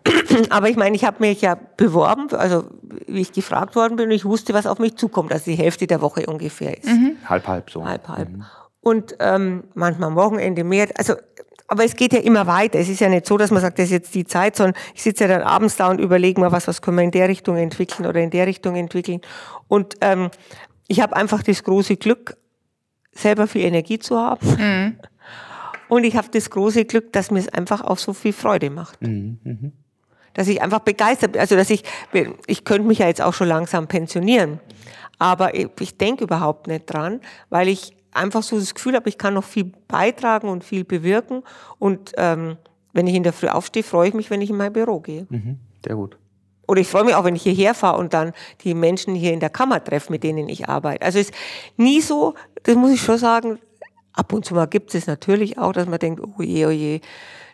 [0.50, 2.64] Aber ich meine, ich habe mich ja beworben, also
[3.06, 5.86] wie ich gefragt worden bin, und ich wusste, was auf mich zukommt, dass die Hälfte
[5.86, 6.86] der Woche ungefähr ist.
[6.86, 7.16] Mhm.
[7.28, 7.84] Halb, halb so.
[7.84, 8.30] Halb, halb.
[8.30, 8.44] Mhm.
[8.80, 10.88] Und ähm, manchmal am Wochenende mehr.
[10.96, 11.14] Also
[11.70, 12.80] aber es geht ja immer weiter.
[12.80, 15.02] Es ist ja nicht so, dass man sagt, das ist jetzt die Zeit, sondern ich
[15.02, 17.56] sitze ja dann abends da und überlege mal, was, was können wir in der Richtung
[17.56, 19.20] entwickeln oder in der Richtung entwickeln.
[19.68, 20.30] Und ähm,
[20.88, 22.36] ich habe einfach das große Glück,
[23.12, 24.48] selber viel Energie zu haben.
[24.48, 24.96] Mhm.
[25.88, 29.00] Und ich habe das große Glück, dass mir es einfach auch so viel Freude macht.
[29.00, 29.38] Mhm.
[29.44, 29.72] Mhm.
[30.34, 31.40] Dass ich einfach begeistert bin.
[31.40, 31.84] Also, dass ich,
[32.48, 34.58] ich könnte mich ja jetzt auch schon langsam pensionieren.
[35.20, 39.18] Aber ich, ich denke überhaupt nicht dran, weil ich einfach so das Gefühl habe, ich
[39.18, 41.42] kann noch viel beitragen und viel bewirken.
[41.78, 42.56] Und ähm,
[42.92, 45.26] wenn ich in der Früh aufstehe, freue ich mich, wenn ich in mein Büro gehe.
[45.28, 46.16] Mhm, sehr gut.
[46.66, 49.40] Oder ich freue mich auch, wenn ich hierher fahre und dann die Menschen hier in
[49.40, 51.02] der Kammer treffe, mit denen ich arbeite.
[51.04, 51.34] Also es ist
[51.76, 53.58] nie so, das muss ich schon sagen,
[54.12, 57.00] ab und zu mal gibt es natürlich auch, dass man denkt, oh je, oh je,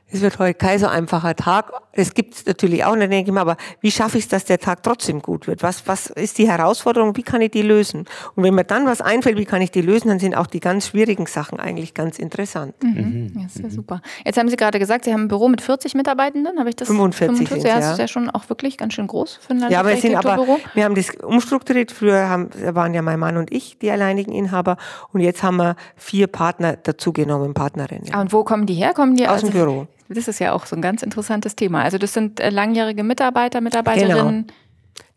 [0.09, 1.73] es wird heute kein so einfacher Tag.
[1.91, 4.29] Es gibt es natürlich auch, und dann denke ich mir, aber wie schaffe ich es,
[4.29, 5.65] dass der Tag trotzdem gut wird?
[5.65, 7.17] Was, was ist die Herausforderung?
[7.17, 8.05] Wie kann ich die lösen?
[8.37, 10.61] Und wenn mir dann was einfällt, wie kann ich die lösen, dann sind auch die
[10.61, 12.75] ganz schwierigen Sachen eigentlich ganz interessant.
[12.83, 12.91] Mhm.
[12.91, 13.33] mhm.
[13.37, 14.01] Ja, ist ja super.
[14.25, 16.87] Jetzt haben Sie gerade gesagt, Sie haben ein Büro mit 40 Mitarbeitenden, habe ich das?
[16.87, 19.81] 45, 45 ja, das ist ja schon auch wirklich ganz schön groß für ein Ja,
[19.81, 21.91] aber, sind aber wir haben das umstrukturiert.
[21.91, 24.77] Früher haben, waren ja mein Mann und ich die alleinigen Inhaber
[25.13, 28.13] und jetzt haben wir vier Partner dazugenommen, Partnerinnen.
[28.13, 28.95] Ah, und wo kommen die her?
[28.95, 29.87] Kommen die aus, aus dem Büro?
[30.09, 31.83] Das ist ja auch so ein ganz interessantes Thema.
[31.83, 34.47] Also das sind äh, langjährige Mitarbeiter, Mitarbeiterinnen.
[34.47, 34.57] Genau.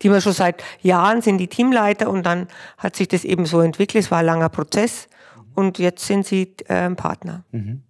[0.01, 2.47] Die wir schon seit Jahren sind die Teamleiter und dann
[2.77, 4.03] hat sich das eben so entwickelt.
[4.05, 5.07] Es war ein langer Prozess
[5.55, 7.43] und jetzt sind sie äh, Partner.
[7.51, 7.83] Mhm.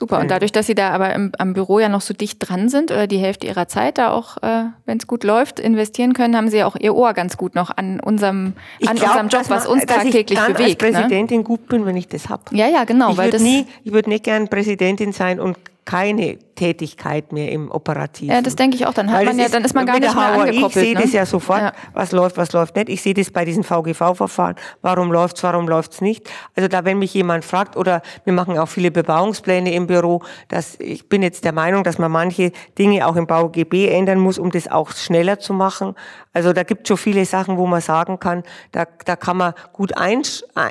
[0.00, 0.18] Super.
[0.18, 2.90] Und dadurch, dass Sie da aber im, am Büro ja noch so dicht dran sind
[2.90, 6.48] oder die Hälfte Ihrer Zeit da auch, äh, wenn es gut läuft, investieren können, haben
[6.48, 9.40] Sie ja auch Ihr Ohr ganz gut noch an unserem, Ich an glaub, unserem Job,
[9.42, 10.82] dass was man- uns dass tagtäglich ich bewegt.
[10.82, 10.98] als Ne?
[11.02, 12.50] Präsidentin gut bin, wenn ich das hab.
[12.50, 13.10] Ja, ja, genau.
[13.10, 18.34] ich würde nie, ich würde nicht gern Präsidentin sein und keine Tätigkeit mehr im Operativen.
[18.34, 18.92] ja, das denke ich auch.
[18.92, 20.76] Dann hat man ja, dann ist man gar nicht mehr HOI, angekoppelt.
[20.76, 21.00] Ich sehe ne?
[21.00, 21.72] das ja sofort, Ja.
[21.94, 22.90] was läuft, was läuft nicht.
[22.90, 24.56] Ich sehe das bei diesen VGV-Verfahren.
[24.82, 26.28] Warum läuft's, warum läuft's nicht?
[26.54, 30.78] Also da, wenn mich jemand fragt, oder wir machen auch viele Bebauungspläne im Büro, dass
[30.80, 34.50] ich bin jetzt der Meinung, dass man manche Dinge auch im BauGB ändern muss, um
[34.50, 35.94] das auch schneller zu machen.
[36.32, 39.96] Also da gibt schon viele Sachen, wo man sagen kann, da, da kann man gut
[39.96, 40.70] einsch ein-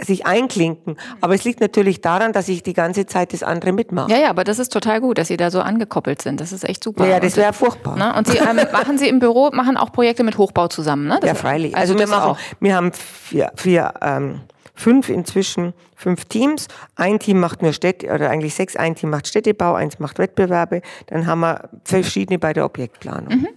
[0.00, 0.96] sich einklinken.
[1.22, 4.10] Aber es liegt natürlich daran, dass ich die ganze Zeit das andere mitmache.
[4.10, 6.40] Ja, ja, aber das ist total gut, dass Sie da so angekoppelt sind.
[6.40, 7.06] Das ist echt super.
[7.06, 7.96] Ja, das wäre furchtbar.
[7.96, 8.14] Ne?
[8.14, 11.18] Und Sie ähm, machen Sie im Büro, machen auch Projekte mit Hochbau zusammen, ne?
[11.20, 11.74] Das- Ja, freilich.
[11.76, 12.38] Also, wir das machen, auch.
[12.60, 14.40] wir haben vier, vier ähm,
[14.74, 16.66] fünf inzwischen, fünf Teams.
[16.96, 18.76] Ein Team macht nur Städte, oder eigentlich sechs.
[18.76, 20.82] Ein Team macht Städtebau, eins macht Wettbewerbe.
[21.06, 23.32] Dann haben wir verschiedene bei der Objektplanung.
[23.34, 23.48] Mhm.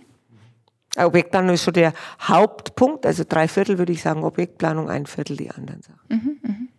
[0.95, 3.06] Äh, Objektplanung ist schon der Hauptpunkt.
[3.06, 6.69] Also drei Viertel würde ich sagen Objektplanung, ein Viertel die anderen Sachen.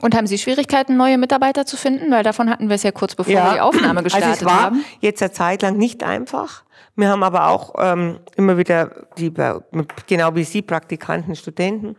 [0.00, 2.10] Und haben Sie Schwierigkeiten, neue Mitarbeiter zu finden?
[2.10, 4.62] Weil davon hatten wir es ja kurz bevor wir die Aufnahme gestartet also es war
[4.62, 4.84] haben.
[5.00, 6.64] jetzt eine Zeit lang nicht einfach.
[6.96, 9.32] Wir haben aber auch ähm, immer wieder, die,
[10.06, 11.96] genau wie Sie, Praktikanten, Studenten.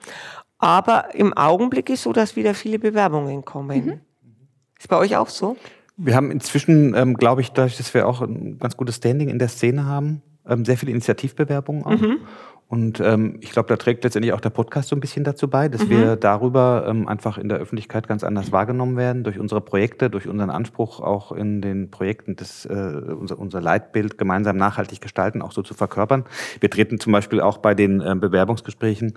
[0.59, 3.85] Aber im Augenblick ist so, dass wieder viele Bewerbungen kommen.
[3.85, 3.99] Mhm.
[4.77, 5.55] Ist bei euch auch so?
[5.95, 9.39] Wir haben inzwischen, ähm, glaube ich, dadurch, dass wir auch ein ganz gutes Standing in
[9.39, 11.91] der Szene haben, ähm, sehr viele Initiativbewerbungen auch.
[12.69, 15.69] Und ähm, ich glaube, da trägt letztendlich auch der Podcast so ein bisschen dazu bei,
[15.69, 20.09] dass wir darüber ähm, einfach in der Öffentlichkeit ganz anders wahrgenommen werden, durch unsere Projekte,
[20.09, 25.43] durch unseren Anspruch auch in den Projekten das, äh, unser, unser Leitbild gemeinsam nachhaltig gestalten,
[25.43, 26.23] auch so zu verkörpern.
[26.61, 29.13] Wir treten zum Beispiel auch bei den ähm, Bewerbungsgesprächen,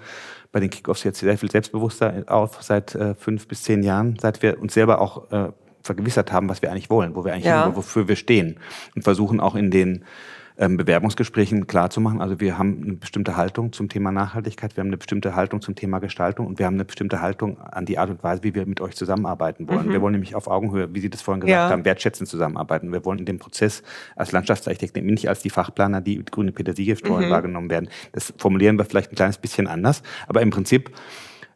[0.52, 4.42] bei den Kickoffs jetzt sehr viel selbstbewusster auf, seit äh, fünf bis zehn Jahren, seit
[4.42, 5.48] wir uns selber auch äh,
[5.82, 7.64] vergewissert haben, was wir eigentlich wollen, wo wir eigentlich Ja.
[7.64, 8.58] hin, wofür wir stehen
[8.94, 10.04] und versuchen auch in den
[10.58, 12.20] ähm, Bewerbungsgesprächen klarzumachen.
[12.20, 15.74] Also wir haben eine bestimmte Haltung zum Thema Nachhaltigkeit, wir haben eine bestimmte Haltung zum
[15.74, 18.66] Thema Gestaltung und wir haben eine bestimmte Haltung an die Art und Weise, wie wir
[18.66, 19.90] mit euch zusammenarbeiten wollen.
[19.90, 21.68] Wir wollen nämlich auf Augenhöhe, wie Sie das vorhin gesagt Ja.
[21.70, 22.92] haben, wertschätzend zusammenarbeiten.
[22.92, 23.82] Wir wollen in dem Prozess
[24.16, 27.88] als Landschaftsarchitekten nicht als die Fachplaner, die mit grüne Petersilie streuen, wahrgenommen werden.
[28.12, 30.90] Das formulieren wir vielleicht ein kleines bisschen anders, aber im Prinzip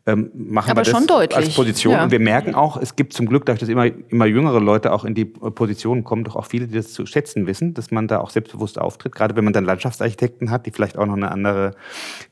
[0.07, 1.93] ähm, machen Aber wir das schon deutlich, als Position.
[1.93, 2.05] ja.
[2.05, 5.05] Und wir merken auch, es gibt zum Glück, dadurch, dass immer, immer jüngere Leute auch
[5.05, 8.21] in die Positionen kommen, doch auch viele, die das zu schätzen wissen, dass man da
[8.21, 9.15] auch selbstbewusst auftritt.
[9.15, 11.73] Gerade wenn man dann Landschaftsarchitekten hat, die vielleicht auch noch eine andere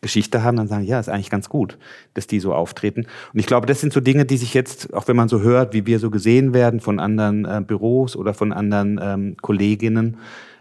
[0.01, 1.79] Geschichte haben, dann sagen, ja, ist eigentlich ganz gut,
[2.15, 3.07] dass die so auftreten.
[3.35, 5.75] Und ich glaube, das sind so Dinge, die sich jetzt, auch wenn man so hört,
[5.75, 10.17] wie wir so gesehen werden von anderen äh, Büros oder von anderen ähm, Kolleginnen,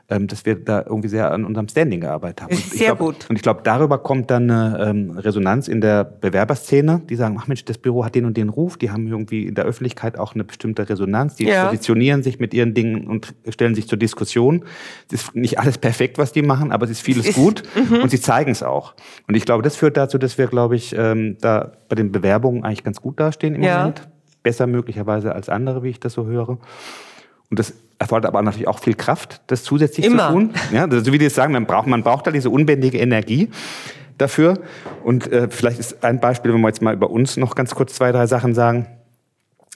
[0.09, 2.51] ähm, dass wir da irgendwie sehr an unserem Standing gearbeitet haben.
[2.55, 3.29] Und sehr glaub, gut.
[3.29, 7.47] Und ich glaube, darüber kommt dann eine ähm, Resonanz in der Bewerberszene, die sagen, ach
[7.47, 10.33] Mensch, das Büro hat den und den Ruf, die haben irgendwie in der Öffentlichkeit auch
[10.33, 11.65] eine bestimmte Resonanz, die Ja.
[11.65, 14.63] positionieren sich mit ihren Dingen und stellen sich zur Diskussion.
[15.11, 17.63] Es ist nicht alles perfekt, was die machen, aber es ist vieles ist- gut
[18.01, 18.93] und sie zeigen es auch.
[19.27, 22.63] Und ich glaube, das führt dazu, dass wir, glaube ich, ähm, da bei den Bewerbungen
[22.63, 23.79] eigentlich ganz gut dastehen im Ja.
[23.79, 24.07] Moment.
[24.43, 26.49] Besser möglicherweise als andere, wie ich das so höre.
[27.49, 30.27] Und das erfordert aber natürlich auch viel Kraft, das zusätzlich Immer.
[30.27, 30.53] zu tun.
[30.71, 33.49] Ja, so wie die es sagen, man braucht, man braucht da diese unbändige Energie
[34.17, 34.59] dafür.
[35.03, 37.93] Und äh, vielleicht ist ein Beispiel, wenn wir jetzt mal über uns noch ganz kurz
[37.93, 38.87] zwei, drei Sachen sagen,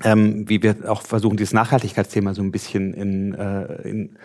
[0.04, 4.18] ähm, wie wir auch versuchen, dieses Nachhaltigkeitsthema so ein bisschen in, äh, in,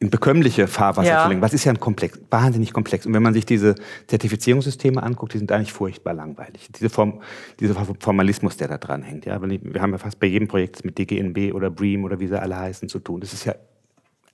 [0.00, 1.22] in bekömmliche Fahrwasser Ja.
[1.24, 1.42] zu lenken.
[1.42, 3.04] Was ist ja ein komplex, wahnsinnig komplex.
[3.04, 3.74] Und wenn man sich diese
[4.06, 6.68] Zertifizierungssysteme anguckt, die sind eigentlich furchtbar langweilig.
[6.78, 7.20] Diese Form,
[7.58, 9.26] dieser Formalismus, der da dran hängt.
[9.26, 12.40] Ja, wir haben ja fast bei jedem Projekt mit DGNB oder BREEAM oder wie sie
[12.40, 13.20] alle heißen zu tun.
[13.20, 13.54] Das ist ja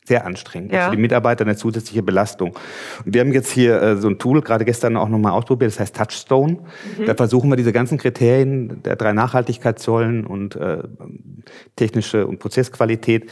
[0.06, 0.72] sehr anstrengend.
[0.72, 0.90] Ja.
[0.90, 2.54] Für die Mitarbeiter eine zusätzliche Belastung.
[3.06, 5.80] Und wir haben jetzt hier äh, so ein Tool, gerade gestern auch nochmal ausprobiert, das
[5.80, 6.58] heißt Touchstone.
[7.06, 10.82] Da versuchen wir diese ganzen Kriterien der drei Nachhaltigkeitssäulen und äh,
[11.76, 13.30] technische und Prozessqualität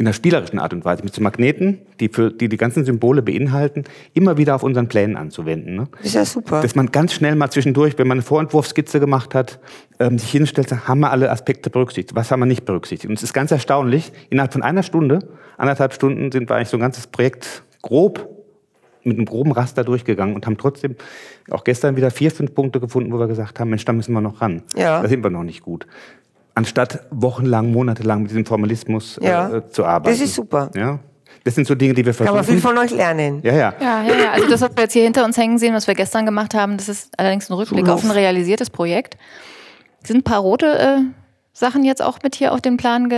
[0.00, 3.20] in einer spielerischen Art und Weise mit so Magneten, die für die die ganzen Symbole
[3.20, 3.84] beinhalten,
[4.14, 5.76] immer wieder auf unseren Plänen anzuwenden.
[5.76, 5.88] Ne?
[5.98, 6.62] Das ist ja super.
[6.62, 9.60] Dass man ganz schnell mal zwischendurch, wenn man eine Vorentwurfskizze gemacht hat,
[9.98, 12.16] ähm, sich hinstellt, sagt, haben wir alle Aspekte berücksichtigt?
[12.16, 13.10] Was haben wir nicht berücksichtigt?
[13.10, 15.18] Und es ist ganz erstaunlich, innerhalb von einer Stunde,
[15.58, 18.26] anderthalb Stunden sind wir eigentlich so ein ganzes Projekt grob
[19.04, 20.96] mit einem groben Raster durchgegangen und haben trotzdem
[21.50, 24.22] auch gestern wieder vier, fünf Punkte gefunden, wo wir gesagt haben, Mensch, da müssen wir
[24.22, 24.62] noch ran.
[24.76, 25.02] Ja.
[25.02, 25.86] Da sind wir noch nicht gut.
[26.60, 29.48] Anstatt wochenlang, monatelang mit diesem Formalismus Ja.
[29.56, 30.14] äh, zu arbeiten.
[30.18, 30.70] Das ist super.
[30.74, 30.98] Ja.
[31.42, 32.36] Das sind so Dinge, die wir Kann versuchen.
[32.36, 33.40] man viel von euch lernen.
[33.42, 33.74] ja, ja.
[33.80, 34.30] Ja, ja, ja.
[34.32, 36.76] Also das, was wir jetzt hier hinter uns hängen sehen, was wir gestern gemacht haben,
[36.76, 37.94] das ist allerdings ein Rückblick Schulhof.
[37.94, 39.16] auf ein realisiertes Projekt.
[40.04, 40.98] Sind ein paar rote äh,
[41.54, 43.08] Sachen jetzt auch mit hier auf den Plan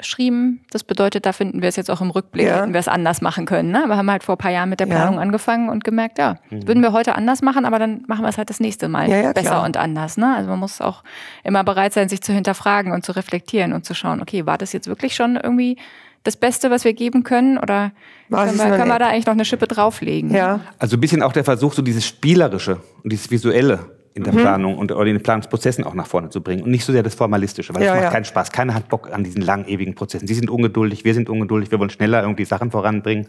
[0.00, 0.60] schrieben.
[0.70, 2.60] Das bedeutet, da finden wir es jetzt auch im Rückblick, Ja.
[2.60, 3.70] hätten wir es anders machen können.
[3.72, 3.84] Ne?
[3.86, 4.94] Wir haben halt vor ein paar Jahren mit der Ja.
[4.94, 8.28] Planung angefangen und gemerkt, ja, das würden wir heute anders machen, aber dann machen wir
[8.28, 9.64] es halt das nächste Mal Ja, ja, besser klar.
[9.64, 10.16] und anders.
[10.16, 10.34] Ne?
[10.36, 11.02] Also man muss auch
[11.42, 14.72] immer bereit sein, sich zu hinterfragen und zu reflektieren und zu schauen, okay, war das
[14.72, 15.76] jetzt wirklich schon irgendwie
[16.24, 17.58] das Beste, was wir geben können?
[17.58, 17.92] Oder
[18.28, 20.30] Was können wir, können wir da eigentlich noch eine Schippe drauflegen?
[20.30, 20.60] Ja.
[20.78, 24.36] Also ein bisschen auch der Versuch, so dieses Spielerische und dieses Visuelle in Mhm.
[24.36, 26.92] der Planung und oder in den Planungsprozessen auch nach vorne zu bringen und nicht so
[26.92, 28.10] sehr das Formalistische, weil Ja, das macht ja.
[28.10, 28.52] keinen Spaß.
[28.52, 30.26] Keiner hat Bock an diesen langen, ewigen Prozessen.
[30.28, 33.26] Sie sind ungeduldig, wir sind ungeduldig, wir wollen schneller irgendwie Sachen voranbringen.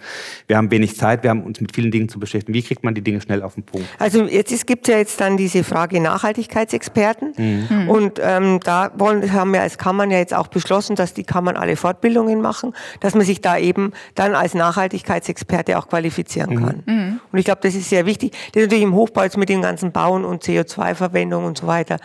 [0.47, 2.53] Wir haben wenig Zeit, wir haben uns mit vielen Dingen zu beschäftigen.
[2.53, 3.87] Wie kriegt man die Dinge schnell auf den Punkt?
[3.99, 7.89] Also jetzt es gibt ja jetzt dann diese Frage Nachhaltigkeitsexperten Mhm.
[7.89, 11.55] und ähm, da wollen, haben wir als Kammern ja jetzt auch beschlossen, dass die Kammern
[11.55, 16.65] alle Fortbildungen machen, dass man sich da eben dann als Nachhaltigkeitsexperte auch qualifizieren Mhm.
[16.65, 17.19] kann.
[17.31, 18.31] Und ich glaube, das ist sehr wichtig.
[18.53, 20.43] Das ist natürlich im Hochbau jetzt mit dem ganzen Bauen und
[20.79, 21.97] CO2-Verwendung und so weiter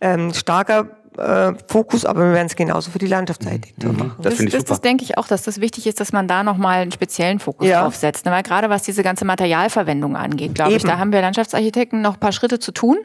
[0.00, 4.14] ähm, starker äh, Fokus, aber wir werden es genauso für die Landschaftsarchitektur machen.
[4.22, 4.74] Das finde ich das, super.
[4.74, 7.66] das denke ich auch, dass das wichtig ist, dass man da nochmal einen speziellen Fokus
[7.66, 7.82] Ja.
[7.82, 8.24] drauf setzt.
[8.24, 8.30] ne?
[8.30, 12.20] Weil gerade was diese ganze Materialverwendung angeht, glaube ich, da haben wir Landschaftsarchitekten noch ein
[12.20, 12.98] paar Schritte zu tun.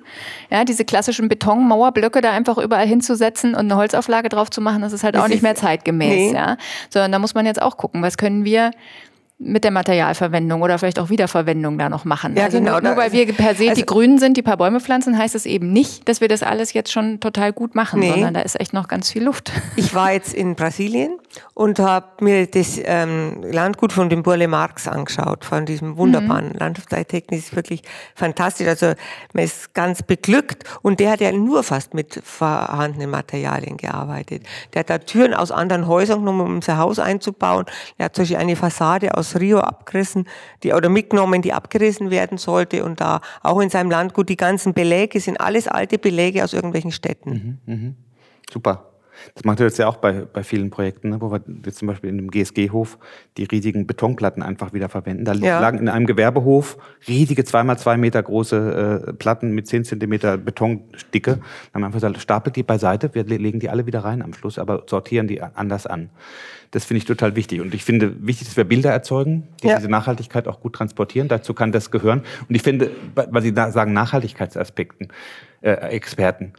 [0.52, 4.94] Ja, diese klassischen Betonmauerblöcke da einfach überall hinzusetzen und eine Holzauflage drauf zu machen, das
[4.94, 6.10] ist halt Das auch nicht mehr zeitgemäß.
[6.10, 6.34] Nee.
[6.34, 6.58] Ja?
[6.92, 8.72] Sondern da muss man jetzt auch gucken, was können wir
[9.44, 12.36] mit der Materialverwendung oder vielleicht auch Wiederverwendung da noch machen.
[12.36, 14.58] Ja, also genau, Nur, nur weil wir per se also- die Grünen sind, die paar
[14.58, 18.00] Bäume pflanzen, heißt es eben nicht, dass wir das alles jetzt schon total gut machen,
[18.00, 18.10] Nee.
[18.12, 19.52] sondern da ist echt noch ganz viel Luft.
[19.76, 21.18] Ich war jetzt in Brasilien
[21.56, 27.38] und habe mir das ähm, Landgut von dem Burle Marx angeschaut, von diesem wunderbaren Landschaftsarchitekten.
[27.38, 27.82] Das ist wirklich
[28.16, 28.68] fantastisch.
[28.68, 28.94] Also
[29.34, 34.44] man ist ganz beglückt und der hat ja nur fast mit vorhandenen Materialien gearbeitet.
[34.74, 37.66] Der hat da Türen aus anderen Häusern genommen, um sein Haus einzubauen.
[37.98, 40.28] Er hat zum Beispiel eine Fassade aus Rio abgerissen,
[40.64, 44.74] die oder mitgenommen, die abgerissen werden sollte und da auch in seinem Landgut die ganzen
[44.74, 47.96] Beläge sind alles alte Beläge aus irgendwelchen Städten.
[48.52, 48.93] Super.
[49.36, 51.88] Das macht er jetzt ja auch bei, bei vielen Projekten, ne, wo wir jetzt zum
[51.88, 52.98] Beispiel in dem GSG-Hof
[53.38, 55.26] die riesigen Betonplatten einfach wieder verwenden.
[55.26, 55.60] Da Ja.
[55.60, 61.32] lagen in einem Gewerbehof riesige zweimal zwei Meter große äh, Platten mit 10 Zentimeter Betondicke.
[61.32, 61.42] Dann
[61.74, 64.34] haben wir einfach gesagt, stapelt die beiseite, wir le- legen die alle wieder rein am
[64.34, 66.10] Schluss, aber sortieren die anders an.
[66.72, 67.62] Das finde ich total wichtig.
[67.62, 69.78] Und ich finde wichtig, dass wir Bilder erzeugen, die Ja.
[69.78, 71.28] diese Nachhaltigkeit auch gut transportieren.
[71.28, 72.24] Dazu kann das gehören.
[72.50, 75.10] Und ich finde, weil Sie da sagen Nachhaltigkeitsaspekten,
[75.62, 76.54] äh, Experten,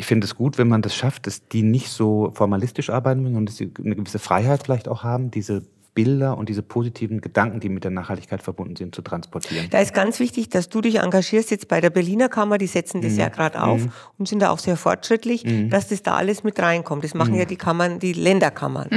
[0.00, 3.44] ich finde es gut, wenn man das schafft, dass die nicht so formalistisch arbeiten, sondern
[3.44, 7.68] dass sie eine gewisse Freiheit vielleicht auch haben, diese Bilder und diese positiven Gedanken, die
[7.68, 9.66] mit der Nachhaltigkeit verbunden sind, zu transportieren.
[9.68, 13.02] Da ist ganz wichtig, dass du dich engagierst jetzt bei der Berliner Kammer, die setzen
[13.02, 13.82] das ja gerade auf
[14.16, 17.04] und sind da auch sehr fortschrittlich, dass das da alles mit reinkommt.
[17.04, 18.88] Das machen ja die Kammern, die Länderkammern.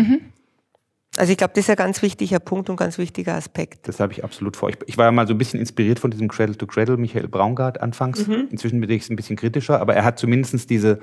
[1.16, 3.88] Also ich glaube, das ist ein ganz wichtiger Punkt und ganz wichtiger Aspekt.
[3.88, 4.72] Das habe ich absolut vor.
[4.88, 7.82] Ich, war ja mal so ein bisschen inspiriert von diesem Cradle to Cradle, Michael Braungart
[7.82, 8.28] anfangs.
[8.50, 11.00] Inzwischen bin ich es ein bisschen kritischer, aber er hat zumindest diese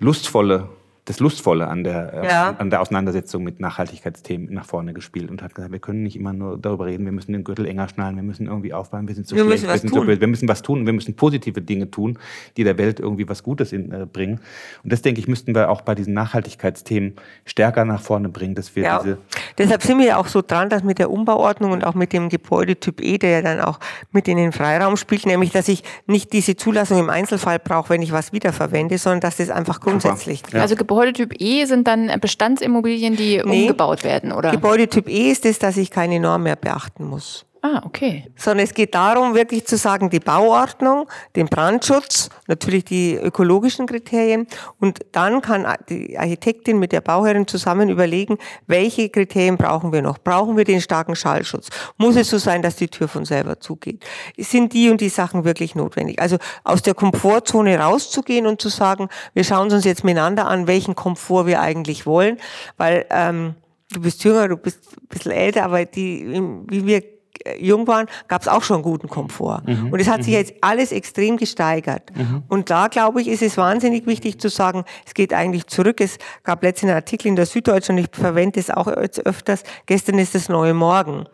[0.00, 0.68] lustvolle,
[1.06, 2.54] das Lustvolle an der, äh, Ja.
[2.58, 6.32] an der Auseinandersetzung mit Nachhaltigkeitsthemen nach vorne gespielt und hat gesagt, wir können nicht immer
[6.32, 9.26] nur darüber reden, wir müssen den Gürtel enger schnallen, wir müssen irgendwie aufbauen, wir sind
[9.28, 10.06] so Wir schlecht, müssen was wir sind so tun.
[10.06, 12.18] böse, wir müssen was tun, wir müssen positive Dinge tun,
[12.56, 14.40] die der Welt irgendwie was Gutes in, äh, bringen.
[14.82, 18.74] Und das, denke ich, müssten wir auch bei diesen Nachhaltigkeitsthemen stärker nach vorne bringen, dass
[18.76, 18.98] wir Ja.
[19.02, 19.18] diese
[19.58, 22.28] Deshalb sind wir ja auch so dran, dass mit der Umbauordnung und auch mit dem
[22.28, 23.78] Gebäudetyp E, der ja dann auch
[24.10, 28.02] mit in den Freiraum spielt, nämlich, dass ich nicht diese Zulassung im Einzelfall brauche, wenn
[28.02, 30.62] ich was wiederverwende, sondern dass das einfach grundsätzlich Ja.
[30.62, 33.62] Also Gebäudetyp E sind dann Bestandsimmobilien, die Nee.
[33.62, 34.52] umgebaut werden, oder?
[34.52, 37.46] Gebäudetyp E ist es, dass ich keine Norm mehr beachten muss.
[37.64, 38.30] Ah, okay.
[38.36, 44.46] sondern es geht darum, wirklich zu sagen, die Bauordnung, den Brandschutz, natürlich die ökologischen Kriterien
[44.80, 48.36] und dann kann die Architektin mit der Bauherrin zusammen überlegen,
[48.66, 50.18] welche Kriterien brauchen wir noch?
[50.18, 51.68] Brauchen wir den starken Schallschutz?
[51.96, 54.04] Muss es so sein, dass die Tür von selber zugeht?
[54.36, 56.20] Sind die und die Sachen wirklich notwendig?
[56.20, 60.94] Also aus der Komfortzone rauszugehen und zu sagen, wir schauen uns jetzt miteinander an, welchen
[60.94, 62.38] Komfort wir eigentlich wollen,
[62.76, 63.54] weil ähm,
[63.90, 67.13] du bist jünger, du bist ein bisschen älter, aber die, wie wir
[67.60, 69.62] jung waren, gab es auch schon guten Komfort.
[69.90, 72.10] Und es hat sich jetzt alles extrem gesteigert.
[72.48, 76.00] Und da, glaube ich, ist es wahnsinnig wichtig zu sagen, es geht eigentlich zurück.
[76.00, 80.18] Es gab letztens einen Artikel in der Süddeutschen, und ich verwende es auch öfters, gestern
[80.18, 81.26] ist das neue Morgen.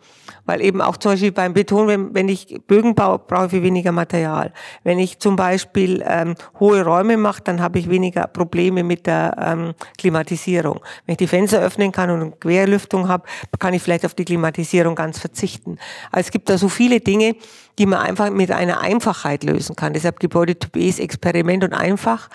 [0.51, 3.93] Weil eben auch zum Beispiel beim Beton, wenn, wenn ich Bögen baue, brauche ich weniger
[3.93, 4.51] Material.
[4.83, 9.33] Wenn ich zum Beispiel ähm, hohe Räume mache, dann habe ich weniger Probleme mit der
[9.39, 10.81] ähm, Klimatisierung.
[11.05, 13.23] Wenn ich die Fenster öffnen kann und eine Querlüftung habe,
[13.59, 15.77] kann ich vielleicht auf die Klimatisierung ganz verzichten.
[16.11, 17.37] Also es gibt da so viele Dinge,
[17.79, 19.93] die man einfach mit einer Einfachheit lösen kann.
[19.93, 22.27] Deshalb Gebäudetyp E ist Experiment und einfach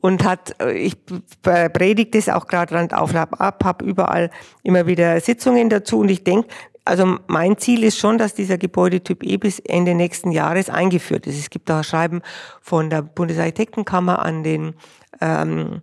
[0.00, 0.96] und hat, äh, ich
[1.42, 4.30] predige das auch gerade Rand auf, ab, habe überall
[4.62, 6.48] immer wieder Sitzungen dazu und ich denke,
[6.90, 11.38] also mein Ziel ist schon, dass dieser Gebäudetyp E bis Ende nächsten Jahres eingeführt ist.
[11.38, 12.20] Es gibt auch ein Schreiben
[12.60, 14.74] von der Bundesarchitektenkammer an den
[15.20, 15.82] ähm,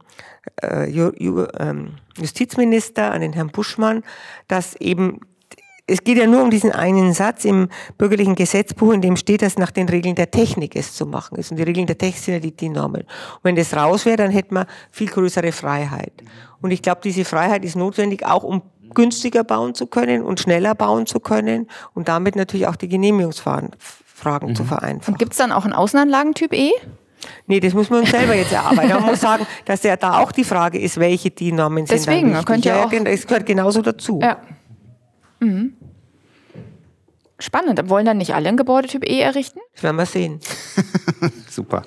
[0.62, 4.04] äh, Ju, ähm, Justizminister, an den Herrn Buschmann,
[4.50, 5.22] dass eben
[5.90, 9.58] es geht ja nur um diesen einen Satz im bürgerlichen Gesetzbuch, in dem steht, dass
[9.58, 11.52] nach den Regeln der Technik es zu machen ist.
[11.52, 13.04] Und die Regeln der Technik sind ja die DIN-Normen.
[13.04, 16.12] Und wenn das raus wäre, dann hätten wir viel größere Freiheit.
[16.62, 18.64] Und ich glaube, diese Freiheit ist notwendig, auch um
[18.98, 23.70] günstiger bauen zu können und schneller bauen zu können und damit natürlich auch die Genehmigungsfragen
[24.24, 24.56] mhm.
[24.56, 25.14] zu vereinfachen.
[25.14, 26.72] Und gibt es dann auch einen Außenanlagentyp E?
[27.46, 28.90] Nee, das muss man uns selber jetzt erarbeiten.
[28.90, 32.48] Man muss sagen, dass ja da auch die Frage ist, welche DIN-Normen sind Deswegen, dann
[32.48, 32.66] wichtig.
[32.66, 34.20] Ja, auch es gehört genauso dazu.
[34.20, 34.38] Ja.
[35.40, 35.74] Mhm.
[37.38, 37.88] Spannend.
[37.90, 39.60] Wollen dann nicht alle ein Gebäudetyp E errichten?
[39.76, 40.40] Das werden wir sehen.
[41.50, 41.84] Super.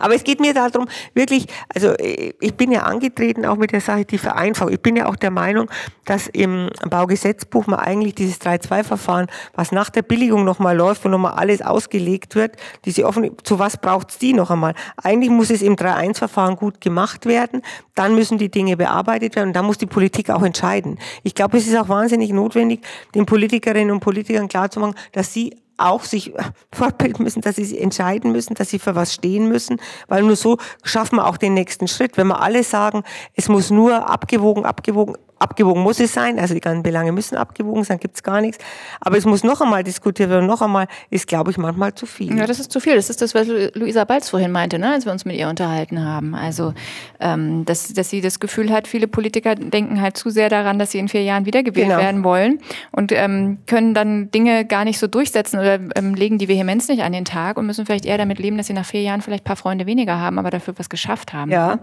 [0.00, 4.04] Aber es geht mir darum, wirklich, also ich bin ja angetreten auch mit der Sache,
[4.04, 4.72] die Vereinfachung.
[4.72, 5.70] Ich bin ja auch der Meinung,
[6.04, 11.34] dass im Baugesetzbuch mal eigentlich dieses 3-2-Verfahren, was nach der Billigung nochmal läuft, wo nochmal
[11.34, 14.74] alles ausgelegt wird, diese offen, zu was braucht's die noch einmal?
[14.96, 17.62] Eigentlich muss es im 3-1-Verfahren gut gemacht werden,
[17.94, 20.98] dann müssen die Dinge bearbeitet werden und dann muss die Politik auch entscheiden.
[21.22, 22.80] Ich glaube, es ist auch wahnsinnig notwendig,
[23.14, 26.32] den Politikerinnen und Politikern klarzumachen, dass sie auch sich
[26.72, 30.36] fortbilden müssen, dass sie sich entscheiden müssen, dass sie für was stehen müssen, weil nur
[30.36, 32.16] so schaffen wir auch den nächsten Schritt.
[32.16, 33.02] Wenn wir alle sagen,
[33.34, 37.84] es muss nur abgewogen, abgewogen, abgewogen muss es sein, also die ganzen Belange müssen abgewogen
[37.84, 38.58] sein, gibt's gar nichts.
[39.00, 42.36] Aber es muss noch einmal diskutiert werden, noch einmal ist, glaube ich, manchmal zu viel.
[42.36, 42.94] Ja, das ist zu viel.
[42.94, 46.02] Das ist das, was Luisa Balz vorhin meinte, ne, als wir uns mit ihr unterhalten
[46.02, 46.34] haben.
[46.34, 46.72] Also,
[47.20, 50.92] ähm, dass, dass sie das Gefühl hat, viele Politiker denken halt zu sehr daran, dass
[50.92, 52.00] sie in vier Jahren wiedergewählt genau.
[52.00, 52.60] werden wollen
[52.92, 57.02] und ähm, können dann Dinge gar nicht so durchsetzen oder ähm, legen die Vehemenz nicht
[57.02, 59.42] an den Tag und müssen vielleicht eher damit leben, dass sie nach vier Jahren vielleicht
[59.42, 61.50] ein paar Freunde weniger haben, aber dafür was geschafft haben.
[61.50, 61.80] Ja.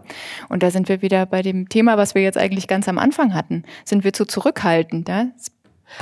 [0.49, 3.35] Und da sind wir wieder bei dem Thema, was wir jetzt eigentlich ganz am Anfang
[3.35, 3.63] hatten hatten?
[3.85, 5.09] Sind wir zu zurückhaltend?
[5.09, 5.27] Ja?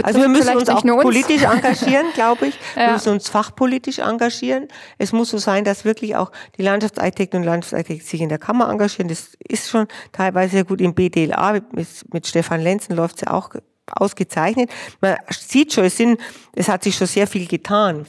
[0.04, 1.02] Also wir müssen uns auch uns.
[1.02, 2.56] politisch engagieren, glaube ich.
[2.76, 2.92] Wir ja.
[2.94, 4.68] müssen uns fachpolitisch engagieren.
[4.98, 8.70] Es muss so sein, dass wirklich auch die Landschaftsarchitekten und Landschaftsarchitekten sich in der Kammer
[8.70, 9.10] engagieren.
[9.10, 11.54] Das ist schon teilweise sehr gut im BDLA.
[11.72, 13.50] Mit, mit Stefan Lenzen läuft es ja auch
[13.92, 14.70] ausgezeichnet.
[15.02, 16.20] Man sieht schon, es, sind,
[16.56, 18.06] es hat sich schon sehr viel getan.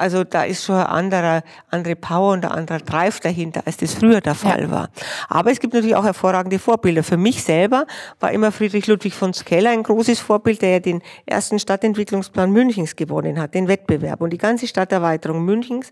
[0.00, 3.92] Also da ist schon eine andere, andere Power und ein anderer Drive dahinter, als das
[3.92, 4.70] früher der Fall ja.
[4.70, 4.88] war.
[5.28, 7.02] Aber es gibt natürlich auch hervorragende Vorbilder.
[7.02, 7.86] Für mich selber
[8.18, 12.96] war immer Friedrich Ludwig von Skeller ein großes Vorbild, der ja den ersten Stadtentwicklungsplan Münchens
[12.96, 14.22] gewonnen hat, den Wettbewerb.
[14.22, 15.90] Und die ganze Stadterweiterung Münchens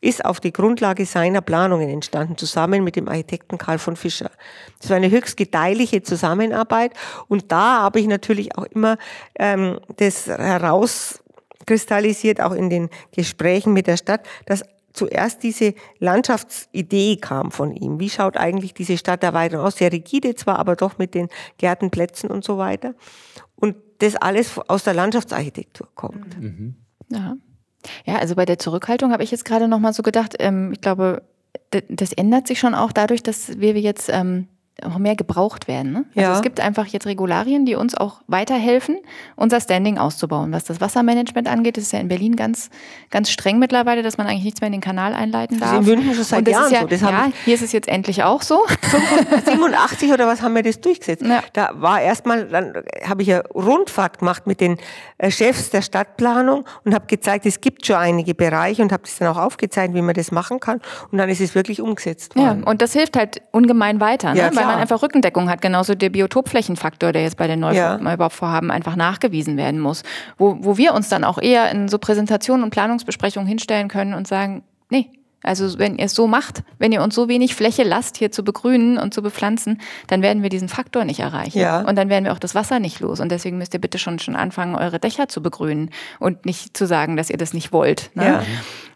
[0.00, 4.30] ist auf die Grundlage seiner Planungen entstanden, zusammen mit dem Architekten Karl von Fischer.
[4.80, 6.92] Das war eine höchst gedeihliche Zusammenarbeit
[7.26, 8.98] und da habe ich natürlich auch immer
[9.36, 11.24] ähm, das heraus
[11.68, 14.64] kristallisiert, auch in den Gesprächen mit der Stadt, dass
[14.94, 18.00] zuerst diese Landschaftsidee kam von ihm.
[18.00, 19.76] Wie schaut eigentlich diese Stadterweiterung aus?
[19.76, 22.94] Sehr rigide zwar, aber doch mit den Gärtenplätzen und so weiter.
[23.54, 26.40] Und das alles aus der Landschaftsarchitektur kommt.
[26.40, 26.76] Mhm.
[27.10, 27.36] Ja.
[28.06, 30.80] ja, also bei der Zurückhaltung habe ich jetzt gerade noch mal so gedacht, ähm, ich
[30.80, 31.22] glaube,
[31.70, 34.48] das ändert sich schon auch dadurch, dass wir jetzt ähm,
[34.84, 35.92] auch mehr gebraucht werden.
[35.92, 36.04] Ne?
[36.10, 36.34] Also ja.
[36.34, 38.98] es gibt einfach jetzt Regularien, die uns auch weiterhelfen,
[39.36, 40.52] unser Standing auszubauen.
[40.52, 42.70] Was das Wassermanagement angeht, ist es ja in Berlin ganz,
[43.10, 45.72] ganz streng mittlerweile, dass man eigentlich nichts mehr in den Kanal einleiten darf.
[45.72, 46.86] Das ist in München schon seit Jahren ja, so.
[46.86, 48.64] Das ja, hier ist es jetzt endlich auch so.
[49.44, 51.22] 87 oder was haben wir das durchgesetzt?
[51.22, 51.42] Ja.
[51.52, 52.74] Da war erstmal, dann
[53.04, 54.76] habe ich ja Rundfahrt gemacht mit den
[55.18, 59.18] äh, Chefs der Stadtplanung und habe gezeigt, es gibt schon einige Bereiche und habe das
[59.18, 60.80] dann auch aufgezeigt, wie man das machen kann.
[61.10, 62.62] Und dann ist es wirklich umgesetzt worden.
[62.62, 64.34] Ja, und das hilft halt ungemein weiter.
[64.34, 64.40] Ne?
[64.40, 65.60] Ja, man einfach Rückendeckung hat.
[65.60, 70.02] Genauso der Biotopflächenfaktor, der jetzt bei den Neubauvorhaben einfach nachgewiesen werden muss.
[70.36, 74.28] Wo, wo wir uns dann auch eher in so Präsentationen und Planungsbesprechungen hinstellen können und
[74.28, 75.10] sagen, nee,
[75.42, 78.42] also wenn ihr es so macht, wenn ihr uns so wenig Fläche lasst, hier zu
[78.42, 81.58] begrünen und zu bepflanzen, dann werden wir diesen Faktor nicht erreichen.
[81.58, 81.82] Ja.
[81.82, 83.20] Und dann werden wir auch das Wasser nicht los.
[83.20, 86.86] Und deswegen müsst ihr bitte schon, schon anfangen, eure Dächer zu begrünen und nicht zu
[86.86, 88.10] sagen, dass ihr das nicht wollt.
[88.14, 88.26] Ne?
[88.26, 88.42] Ja.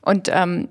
[0.01, 0.69] Und ähm,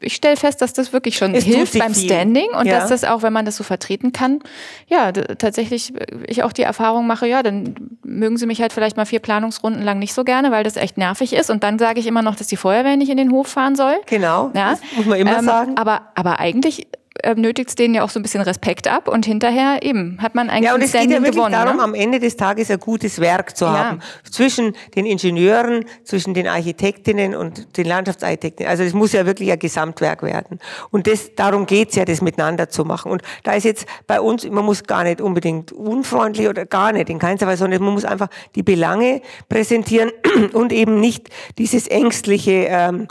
[0.00, 2.06] ich, stelle fest, dass das wirklich schon es hilft beim viel.
[2.06, 2.78] Standing und ja.
[2.78, 4.40] dass das auch, wenn man das so vertreten kann,
[4.88, 5.92] ja, tatsächlich
[6.26, 9.82] ich auch die Erfahrung mache, ja, dann mögen sie mich halt vielleicht mal vier Planungsrunden
[9.82, 11.50] lang nicht so gerne, weil das echt nervig ist.
[11.50, 13.96] Und dann sage ich immer noch, dass die Feuerwehr nicht in den Hof fahren soll.
[14.06, 14.50] Genau.
[14.54, 14.70] Ja.
[14.70, 15.76] Das muss man immer ähm, sagen.
[15.76, 16.86] Aber, aber eigentlich
[17.22, 20.36] äh, nötigt es denen ja auch so ein bisschen Respekt ab und hinterher eben hat
[20.36, 21.82] man eigentlich ja, und es geht ja wirklich gewonnen, darum, ne?
[21.82, 23.72] am Ende des Tages ein gutes Werk zu ja.
[23.72, 24.00] haben
[24.30, 28.70] zwischen den Ingenieuren, zwischen den Architektinnen und den Landschaftsarchitektinnen.
[28.70, 30.60] Also es muss ja wirklich ein Gesamtwerk werden.
[30.90, 33.10] Und das, darum geht's ja, das miteinander zu machen.
[33.10, 37.10] Und da ist jetzt bei uns, man muss gar nicht unbedingt unfreundlich oder gar nicht
[37.10, 40.12] in keinster Weise, sondern man muss einfach die Belange präsentieren
[40.52, 43.08] und eben nicht dieses ängstliche ähm,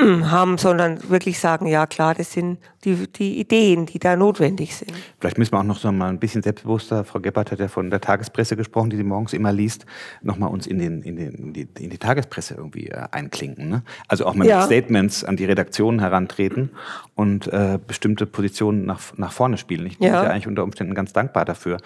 [0.30, 4.92] haben, sondern wirklich sagen, ja klar, das sind die, die Ideen, die da notwendig sind.
[5.20, 7.90] Vielleicht müssen wir auch noch so mal ein bisschen selbstbewusster, Frau Gebhardt hat ja von
[7.90, 9.86] der Tagespresse gesprochen, die sie morgens immer liest,
[10.22, 13.68] nochmal uns in, den, in, den, in, die, in die Tagespresse irgendwie äh, einklinken.
[13.68, 13.82] Ne?
[14.08, 14.62] Also auch mit Ja.
[14.62, 16.70] Statements an die Redaktionen herantreten
[17.14, 19.86] und äh, bestimmte Positionen nach, nach vorne spielen.
[19.86, 20.24] Ich bin Ja.
[20.24, 21.78] ja eigentlich unter Umständen ganz dankbar dafür.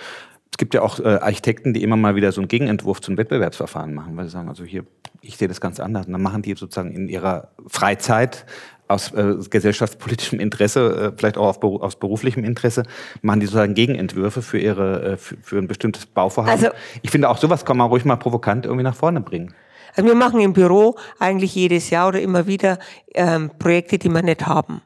[0.51, 3.93] Es gibt ja auch äh, Architekten, die immer mal wieder so einen Gegenentwurf zum Wettbewerbsverfahren
[3.93, 4.85] machen, weil sie sagen, also hier,
[5.21, 6.07] ich sehe das ganz anders.
[6.07, 8.47] Und dann machen die sozusagen in ihrer Freizeit
[8.89, 12.85] aus äh, gesellschaftspolitischem Interesse, äh, vielleicht auch auf, aus beruflichem Interesse,
[13.21, 16.65] machen die sozusagen Gegenentwürfe für ihre äh, für, für ein bestimmtes Bauvorhaben.
[16.65, 19.55] Also- ich finde auch sowas kann man ruhig mal provokant irgendwie nach vorne bringen.
[19.97, 22.79] Also wir machen im Büro eigentlich jedes Jahr oder immer wieder
[23.15, 24.83] ähm, Projekte, die wir nicht haben.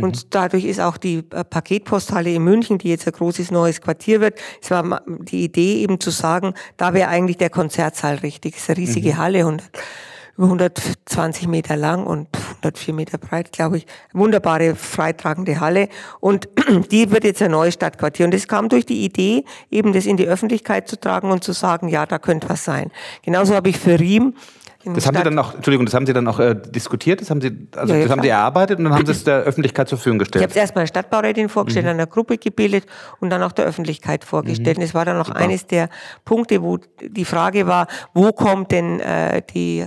[0.00, 4.20] Und dadurch ist auch die äh, Paketposthalle in München, die jetzt ein großes neues Quartier
[4.20, 8.54] wird, es war die Idee eben zu sagen, da wäre eigentlich der Konzertsaal richtig.
[8.54, 9.78] Es ist eine riesige Halle, 100, über
[10.44, 12.28] 120 Meter lang und
[12.62, 13.86] 104 Meter breit, glaube ich.
[14.12, 15.88] Wunderbare freitragende Halle.
[16.20, 16.48] Und
[16.90, 18.26] die wird jetzt ein neues Stadtquartier.
[18.26, 21.52] Und es kam durch die Idee, eben das in die Öffentlichkeit zu tragen und zu
[21.52, 22.90] sagen, ja, da könnte was sein.
[23.22, 24.34] Genauso habe ich für Riem
[24.84, 27.40] Das haben Sie dann auch, Entschuldigung, das haben Sie dann auch äh, diskutiert, das haben
[27.40, 28.22] Sie, also Ja, das haben.
[28.22, 30.50] Sie erarbeitet und dann haben Sie es der Öffentlichkeit zur Verfügung Ich habe gestellt.
[30.52, 31.90] es erstmal der Stadtbaurätin vorgestellt, Mhm.
[31.90, 32.86] einer Gruppe gebildet
[33.20, 34.78] und dann auch der Öffentlichkeit vorgestellt.
[34.78, 35.88] Und es war dann noch eines der
[36.24, 39.86] Punkte, wo die Frage war, wo kommt denn äh, die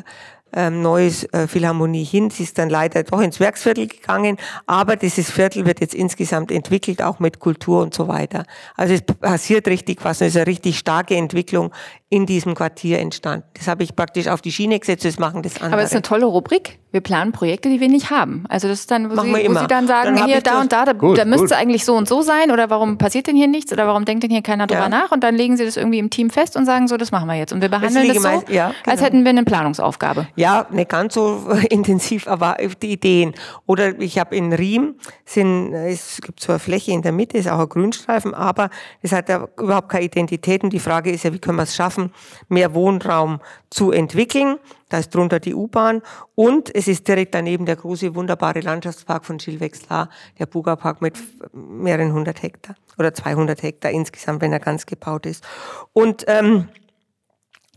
[0.54, 2.30] ähm, neues äh, Philharmonie hin.
[2.30, 7.02] Sie ist dann leider doch ins Werksviertel gegangen, aber dieses Viertel wird jetzt insgesamt entwickelt,
[7.02, 8.46] auch mit Kultur und so weiter.
[8.76, 11.72] Also es passiert richtig was und es ist eine richtig starke Entwicklung
[12.10, 13.46] in diesem Quartier entstanden.
[13.54, 15.74] Das habe ich praktisch auf die Schiene gesetzt, das machen das andere.
[15.74, 16.81] Aber es ist eine tolle Rubrik.
[16.92, 18.44] Wir planen Projekte, die wir nicht haben.
[18.50, 19.60] Also das ist dann, wo, Machen Sie, wir wo.
[19.60, 21.56] Sie dann sagen, Dann hier, da und da, da, Gut, da müsste gut.
[21.56, 24.32] eigentlich so und so sein oder warum passiert denn hier nichts oder warum denkt denn
[24.32, 24.90] hier keiner drüber Ja.
[24.90, 27.28] nach und dann legen Sie das irgendwie im Team fest und sagen so, das machen
[27.28, 27.54] wir jetzt.
[27.54, 29.02] Und wir behandeln liege das so, ja, als genau.
[29.04, 30.28] hätten wir eine Planungsaufgabe.
[30.36, 33.34] Ja, nicht ganz so intensiv, aber die Ideen.
[33.66, 37.50] Oder ich habe in Riem, sind, es gibt so eine Fläche in der Mitte, ist
[37.50, 38.70] auch ein Grünstreifen, aber
[39.02, 40.64] es hat ja überhaupt keine Identität.
[40.64, 42.12] Und die Frage ist ja, wie können wir es schaffen,
[42.50, 43.40] mehr Wohnraum
[43.70, 44.58] zu entwickeln?
[44.92, 46.02] Da ist drunter die U-Bahn.
[46.36, 51.18] Und es ist direkt daneben der große, wunderbare Landschaftspark von Gilles der Buga-Park mit
[51.54, 55.46] mehreren hundert Hektar oder 200 Hektar insgesamt, wenn er ganz gebaut ist.
[55.94, 56.68] Und ähm,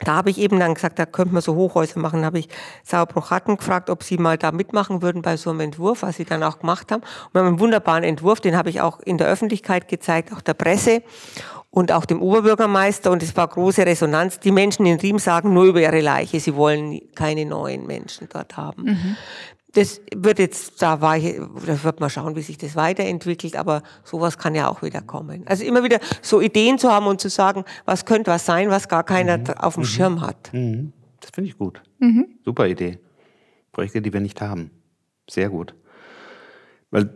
[0.01, 2.21] da habe ich eben dann gesagt, da könnte man so Hochhäuser machen.
[2.21, 2.49] Da habe ich
[2.83, 6.25] Sauerbruch Hatten gefragt, ob sie mal da mitmachen würden bei so einem Entwurf, was sie
[6.25, 7.03] dann auch gemacht haben.
[7.03, 10.41] Und wir haben einen wunderbaren Entwurf, den habe ich auch in der Öffentlichkeit gezeigt, auch
[10.41, 11.05] der Presse
[11.75, 13.11] und auch dem Oberbürgermeister.
[13.11, 14.39] Und es war große Resonanz.
[14.39, 18.57] Die Menschen in Riem sagen nur über ihre Leiche, sie wollen keine neuen Menschen dort
[18.57, 19.17] haben.
[19.73, 21.35] Das wird jetzt, da war ich,
[21.67, 25.43] da wird man schauen, wie sich das weiterentwickelt, aber sowas kann ja auch wieder kommen.
[25.47, 28.89] Also immer wieder so Ideen zu haben und zu sagen, was könnte was sein, was
[28.89, 30.53] gar keiner auf dem Schirm hat.
[30.53, 30.93] Mhm.
[31.21, 31.83] Das finde ich gut.
[32.45, 33.01] Super Idee.
[33.73, 34.71] Projekte, die wir nicht haben.
[35.29, 35.75] Sehr gut.
[36.93, 37.11] Weil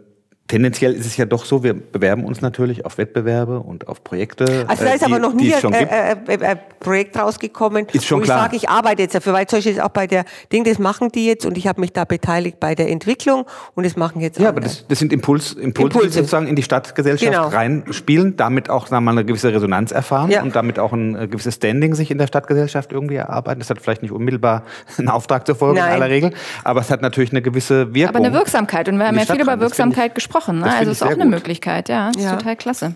[0.48, 4.64] tendenziell ist es ja doch so, wir bewerben uns natürlich auf Wettbewerbe und auf Projekte.
[4.66, 7.18] Also da äh, ist aber die- noch die nie ein äh, äh, äh, äh, Projekt
[7.18, 8.38] rausgekommen, Ist schon wo klar.
[8.38, 11.10] ich sage, ich arbeite jetzt dafür, weil zum Beispiel auch bei der Ding, das machen
[11.12, 13.44] die jetzt und ich habe mich da beteiligt bei der Entwicklung
[13.74, 14.72] und das machen jetzt Ja, aber andere.
[14.74, 16.08] das, das sind Impuls, Impulse, Impulse.
[16.08, 17.48] die sozusagen in die Stadtgesellschaft Genau.
[17.48, 20.42] reinspielen, damit auch sagen wir mal, eine gewisse Resonanz erfahren Ja.
[20.42, 23.60] und damit auch ein gewisses Standing sich in der Stadtgesellschaft irgendwie erarbeiten.
[23.60, 24.62] Das hat vielleicht nicht unmittelbar
[24.98, 25.94] einen Auftrag zur Folge in Nein.
[25.94, 26.32] aller Regel,
[26.64, 28.16] aber es hat natürlich eine gewisse Wirkung.
[28.16, 28.88] Aber eine Wirksamkeit.
[28.88, 30.58] Und wir haben ja viel über Wirksamkeit ich- gesprochen.
[30.60, 30.64] Ne?
[30.66, 31.32] das Also ist auch sehr eine gut.
[31.34, 32.10] Möglichkeit, ja.
[32.10, 32.36] Ist Ja.
[32.36, 32.94] total klasse.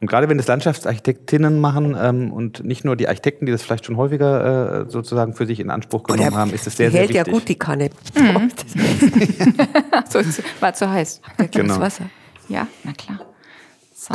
[0.00, 3.84] Und gerade wenn das Landschaftsarchitektinnen machen ähm, und nicht nur die Architekten, die das vielleicht
[3.86, 7.00] schon häufiger äh, sozusagen für sich in Anspruch genommen haben, ist das sehr, die sehr
[7.02, 7.26] hält wichtig.
[7.28, 7.90] ja gut die Kanne.
[10.10, 11.20] so, es war zu heiß.
[11.52, 11.74] Genau.
[11.74, 12.04] Das Wasser.
[12.48, 13.20] Ja, na klar.
[13.94, 14.14] So.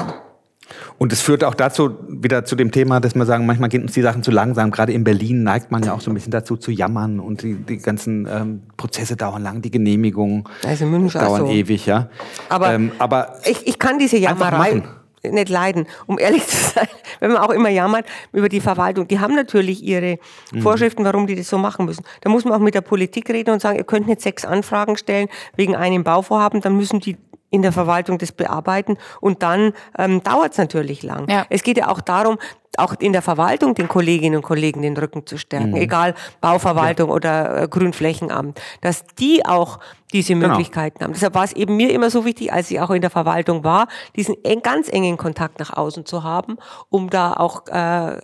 [0.97, 3.93] Und es führt auch dazu, wieder zu dem Thema, dass man sagen, manchmal gehen uns
[3.93, 4.71] die Sachen zu langsam.
[4.71, 7.55] Gerade in Berlin neigt man ja auch so ein bisschen dazu zu jammern und die,
[7.55, 11.51] die ganzen ähm, Prozesse dauern lang, die Genehmigungen Also dauern so.
[11.51, 12.09] ewig, ja.
[12.49, 14.83] Aber, ähm, aber ich, ich kann diese Jammerei
[15.23, 16.87] nicht leiden, um ehrlich zu sein.
[17.19, 20.19] Wenn man auch immer jammert über die Verwaltung, die haben natürlich ihre
[20.53, 20.61] Mhm.
[20.61, 22.03] Vorschriften, warum die das so machen müssen.
[22.21, 24.95] Da muss man auch mit der Politik reden und sagen, ihr könnt nicht sechs Anfragen
[24.95, 27.17] stellen wegen einem Bauvorhaben, dann müssen die
[27.49, 31.29] in der Verwaltung das bearbeiten und dann ähm, dauert es natürlich lang.
[31.29, 31.45] Ja.
[31.49, 32.37] Es geht ja auch darum,
[32.77, 35.75] auch in der Verwaltung den Kolleginnen und Kollegen den Rücken zu stärken, Mhm.
[35.77, 39.79] egal Bauverwaltung oder äh, Grünflächenamt, dass die auch
[40.13, 40.49] diese Genau.
[40.49, 41.13] Möglichkeiten haben.
[41.13, 43.87] Deshalb war es eben mir immer so wichtig, als ich auch in der Verwaltung war,
[44.15, 46.57] diesen eng, ganz engen Kontakt nach außen zu haben,
[46.89, 48.19] um da auch äh,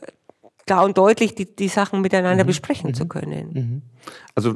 [0.68, 2.04] klar und deutlich die, die Sachen Mhm.
[2.04, 3.82] miteinander besprechen zu können.
[4.36, 4.56] also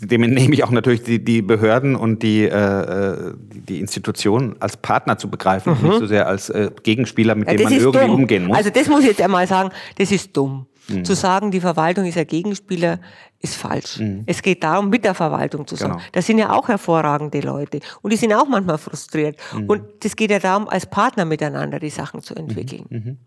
[0.00, 3.34] dem entnehme ich auch natürlich die, die Behörden und die, äh, äh,
[3.68, 7.54] die Institutionen als Partner zu begreifen, und nicht so sehr als äh, Gegenspieler, mit Ja,
[7.56, 8.56] dem man irgendwie umgehen muss.
[8.56, 10.66] Also das muss ich jetzt einmal sagen, das ist dumm.
[10.88, 11.04] Mhm.
[11.04, 12.98] Zu sagen, die Verwaltung ist ein Gegenspieler,
[13.40, 14.00] ist falsch.
[14.26, 15.94] Es geht darum, mit der Verwaltung zusammen.
[15.94, 15.98] Mhm.
[15.98, 16.08] Genau.
[16.12, 17.80] Das sind ja auch hervorragende Leute.
[18.02, 19.36] Und die sind auch manchmal frustriert.
[19.54, 19.66] Mhm.
[19.66, 23.18] Und es geht ja darum, als Partner miteinander die Sachen zu entwickeln.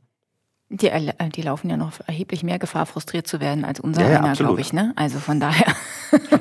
[0.69, 0.77] Mhm.
[0.77, 4.09] Die, äh, die laufen ja noch erheblich mehr Gefahr, frustriert zu werden als unser Ja,
[4.11, 4.73] ja, einer, glaube ich.
[4.73, 4.93] Ne?
[4.95, 5.67] Also von daher.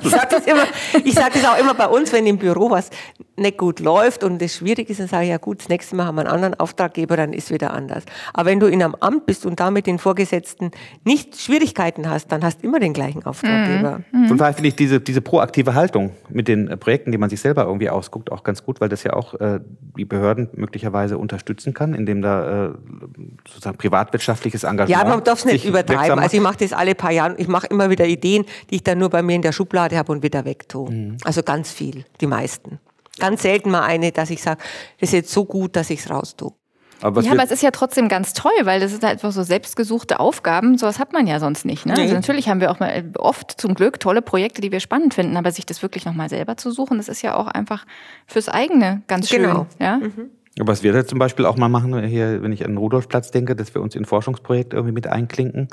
[0.03, 0.67] Ich sage das, immer-
[1.05, 2.91] ich sag das auch immer bei uns, wenn im Büro was
[3.37, 6.05] nicht gut läuft und es schwierig ist, dann sage ich, ja gut, das nächste Mal
[6.07, 8.05] haben wir einen anderen Auftraggeber, dann ist wieder anders.
[8.35, 10.71] Aber wenn du in einem Amt bist und damit den Vorgesetzten
[11.05, 14.03] nicht Schwierigkeiten hast, dann hast du immer den gleichen Auftraggeber.
[14.29, 17.41] Von daher finde ich diese, diese proaktive Haltung mit den äh, Projekten, die man sich
[17.41, 19.59] selber irgendwie ausguckt, auch ganz gut, weil das ja auch äh,
[19.99, 22.71] die Behörden möglicherweise unterstützen kann, indem da äh,
[23.49, 23.79] sozusagen
[24.15, 24.91] privatwirtschaftliches Engagement.
[24.91, 26.19] Ja, man darf es nicht übertreiben.
[26.19, 27.35] Also ich mache das alle paar Jahre.
[27.39, 30.13] Ich mache immer wieder Ideen, die ich dann nur bei mir in der Schublade habe
[30.13, 30.91] und wieder wegtue.
[30.91, 31.17] Mhm.
[31.25, 32.79] Also ganz viel, die meisten.
[33.19, 34.61] Ganz selten mal eine, dass ich sage,
[35.01, 36.53] das ist jetzt so gut, dass ich es raustue.
[37.01, 39.45] aber ja, aber es ist ja trotzdem ganz toll, weil das sind halt einfach so
[39.45, 40.79] selbstgesuchte Aufgaben.
[40.79, 41.87] Sowas hat man ja sonst nicht.
[41.87, 41.95] Ne?
[41.95, 42.03] Nee.
[42.03, 45.15] Also natürlich haben wir auch mal äh, oft zum Glück tolle Projekte, die wir spannend
[45.15, 47.85] finden, aber sich das wirklich nochmal selber zu suchen, das ist ja auch einfach
[48.27, 49.43] fürs eigene ganz schön.
[49.43, 49.67] Genau.
[49.81, 50.01] Ja?
[50.61, 53.57] Was wir da zum Beispiel auch mal machen, hier, wenn ich an den Rudolfplatz denke,
[53.57, 55.69] dass wir uns in ein Forschungsprojekt irgendwie mit einklinken,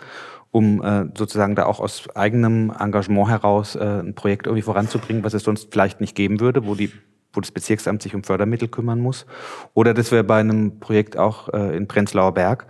[0.49, 5.35] um äh, sozusagen da auch aus eigenem Engagement heraus äh, ein Projekt irgendwie voranzubringen, was
[5.35, 6.91] es sonst vielleicht nicht geben würde, wo die
[7.33, 9.25] wo das Bezirksamt sich um Fördermittel kümmern muss.
[9.73, 12.67] Oder dass wir bei einem Projekt auch äh, in Prenzlauer Berg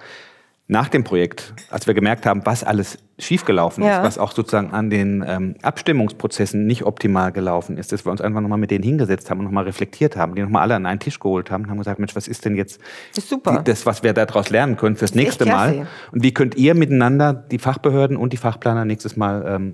[0.72, 3.98] nach dem Projekt, als wir gemerkt haben, was alles schiefgelaufen Ja.
[3.98, 8.22] ist, was auch sozusagen an den ähm, Abstimmungsprozessen nicht optimal gelaufen ist, dass wir uns
[8.22, 11.02] einfach nochmal mit denen hingesetzt haben und nochmal reflektiert haben, die nochmal alle an einen
[11.02, 12.80] Tisch geholt haben und haben gesagt, Mensch, was ist denn jetzt
[13.14, 13.58] Das ist super.
[13.58, 15.46] die, das, was wir daraus lernen können fürs nächste.
[15.46, 15.88] Mal?
[16.14, 19.74] Und wie könnt ihr miteinander, die Fachbehörden und die Fachplaner, nächstes Mal ähm,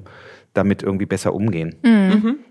[0.58, 1.76] damit irgendwie besser umgehen?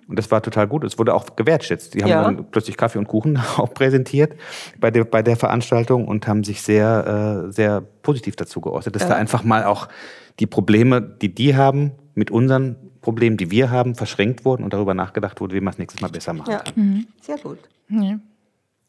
[0.08, 0.84] Und das war total gut.
[0.84, 1.94] Es wurde auch gewertschätzt.
[1.94, 2.22] Die haben Ja.
[2.22, 4.34] dann plötzlich Kaffee und Kuchen auch präsentiert
[4.78, 9.06] bei der, bei der Veranstaltung und haben sich sehr, äh, sehr positiv dazu geäußert, dass
[9.08, 9.88] da einfach mal auch
[10.40, 14.94] die Probleme, die die haben, mit unseren Problemen, die wir haben, verschränkt wurden und darüber
[14.94, 17.06] nachgedacht wurde, wie man es nächstes Mal besser machen Ja, kann.
[17.20, 17.58] sehr gut.
[17.88, 18.18] Ja.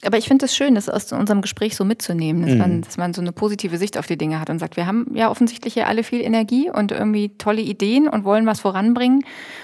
[0.06, 2.58] Aber ich finde es schön, das aus unserem Gespräch so mitzunehmen, dass, Mhm.
[2.60, 5.08] man, dass man so eine positive Sicht auf die Dinge hat und sagt, wir haben
[5.16, 9.24] ja offensichtlich ja alle viel Energie und irgendwie tolle Ideen und wollen was voranbringen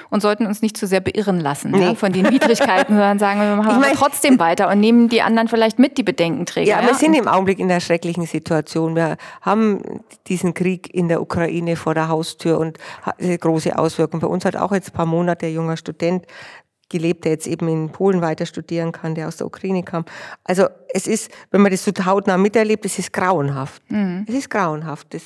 [0.09, 1.95] und sollten uns nicht zu sehr beirren lassen ja, Nee.
[1.95, 5.47] von den Widrigkeiten, sondern sagen, wir machen Ich mein- trotzdem weiter und nehmen die anderen
[5.47, 6.67] vielleicht mit, die Bedenkenträger.
[6.67, 8.95] Ja, wir sind im Augenblick in einer schrecklichen Situation.
[8.95, 9.83] Wir haben
[10.27, 12.79] diesen Krieg in der Ukraine vor der Haustür und
[13.39, 14.21] große Auswirkungen.
[14.21, 16.25] Bei uns hat auch jetzt ein paar Monate ein junger Student
[16.93, 20.05] gelebt, der jetzt eben in Polen weiter studieren kann, der aus der Ukraine kam.
[20.43, 23.81] Also es ist, wenn man das so hautnah miterlebt, es ist grauenhaft.
[24.27, 25.13] Es ist grauenhaft.
[25.13, 25.23] Das,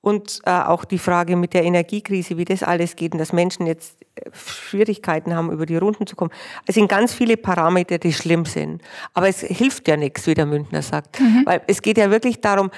[0.00, 3.66] und äh, auch die Frage mit der Energiekrise, wie das alles geht und dass Menschen
[3.66, 6.30] jetzt äh, Schwierigkeiten haben, über die Runden zu kommen.
[6.66, 8.82] Es sind ganz viele Parameter, die schlimm sind.
[9.14, 11.18] Aber es hilft ja nichts, wie der Münchner sagt.
[11.46, 12.70] Weil es geht ja wirklich darum,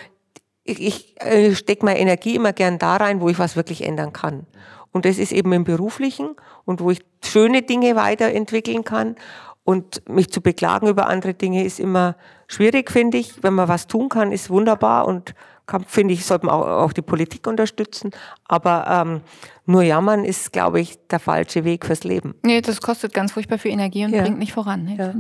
[0.64, 4.12] ich, ich äh, stecke meine Energie immer gern da rein, wo ich was wirklich ändern
[4.12, 4.46] kann.
[4.92, 6.30] Und das ist eben im Beruflichen
[6.64, 9.16] und wo ich schöne Dinge weiterentwickeln kann.
[9.62, 12.16] Und mich zu beklagen über andere Dinge ist immer
[12.48, 13.42] schwierig, finde ich.
[13.42, 15.34] Wenn man was tun kann, ist wunderbar und
[15.86, 18.10] finde ich, sollte man auch, auch die Politik unterstützen.
[18.48, 19.20] Aber ähm,
[19.66, 22.34] nur jammern ist, glaube ich, der falsche Weg fürs Leben.
[22.42, 24.22] Nee, das kostet ganz furchtbar viel Energie und Ja.
[24.22, 24.84] bringt nicht voran.
[24.84, 25.12] Nee, Ja.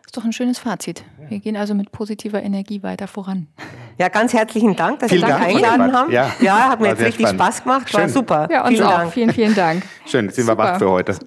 [0.00, 0.06] Ich.
[0.06, 1.04] Ist doch ein schönes Fazit.
[1.28, 3.46] Wir gehen also mit positiver Energie weiter voran.
[3.98, 6.12] Ja, ganz herzlichen Dank, dass Vielen Sie mich Dank, eingeladen haben.
[6.12, 7.40] Ja, Ja, hat mir jetzt richtig spannend.
[7.42, 7.94] Spaß gemacht.
[7.94, 8.08] War Schön.
[8.10, 8.48] super.
[8.50, 8.90] Ja, uns Vielen auch.
[8.98, 9.12] Dank.
[9.12, 9.82] Vielen, vielen Dank.
[10.06, 10.62] Schön, jetzt sind wir Super.
[10.64, 11.18] wach für heute.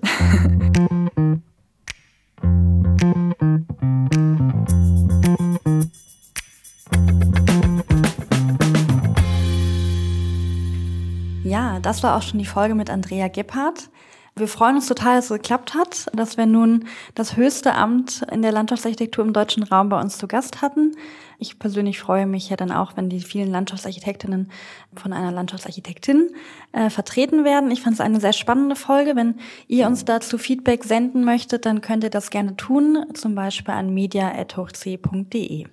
[11.43, 13.89] Ja, das war auch schon die Folge mit Andrea Gebhardt.
[14.35, 18.41] Wir freuen uns total, dass es geklappt hat, dass wir nun das höchste Amt in
[18.41, 20.95] der Landschaftsarchitektur im deutschen Raum bei uns zu Gast hatten.
[21.37, 24.49] Ich persönlich freue mich ja dann auch, wenn die vielen Landschaftsarchitektinnen
[24.95, 26.29] von einer Landschaftsarchitektin
[26.71, 27.71] äh, vertreten werden.
[27.71, 29.17] Ich fand es eine sehr spannende Folge.
[29.17, 29.35] Wenn
[29.67, 33.93] ihr uns dazu Feedback senden möchtet, dann könnt ihr das gerne tun, zum Beispiel an
[33.93, 35.65] media.hochc.de.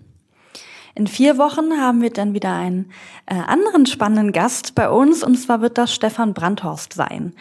[0.94, 2.90] In vier Wochen haben wir dann wieder einen
[3.26, 7.34] äh, anderen spannenden Gast bei uns und zwar wird das Stefan Brandhorst sein.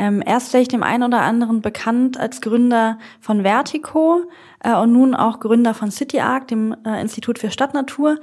[0.00, 4.22] Ähm, er ist vielleicht dem einen oder anderen bekannt als Gründer von Vertico
[4.60, 8.18] äh, und nun auch Gründer von CityArc, dem äh, Institut für Stadtnatur.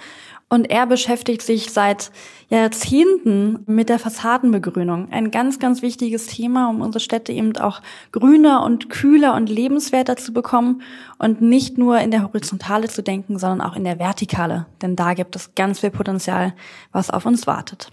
[0.50, 2.10] Und er beschäftigt sich seit
[2.50, 5.12] Jahrzehnten mit der Fassadenbegrünung.
[5.12, 10.18] Ein ganz, ganz wichtiges Thema, um unsere Städte eben auch grüner und kühler und lebenswerter
[10.18, 10.82] zu bekommen
[11.20, 14.66] und nicht nur in der Horizontale zu denken, sondern auch in der Vertikale.
[14.82, 16.56] Denn da gibt es ganz viel Potenzial,
[16.92, 17.92] was auf uns wartet.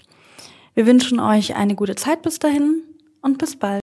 [0.73, 2.83] Wir wünschen euch eine gute Zeit bis dahin
[3.25, 3.84] und bis bald.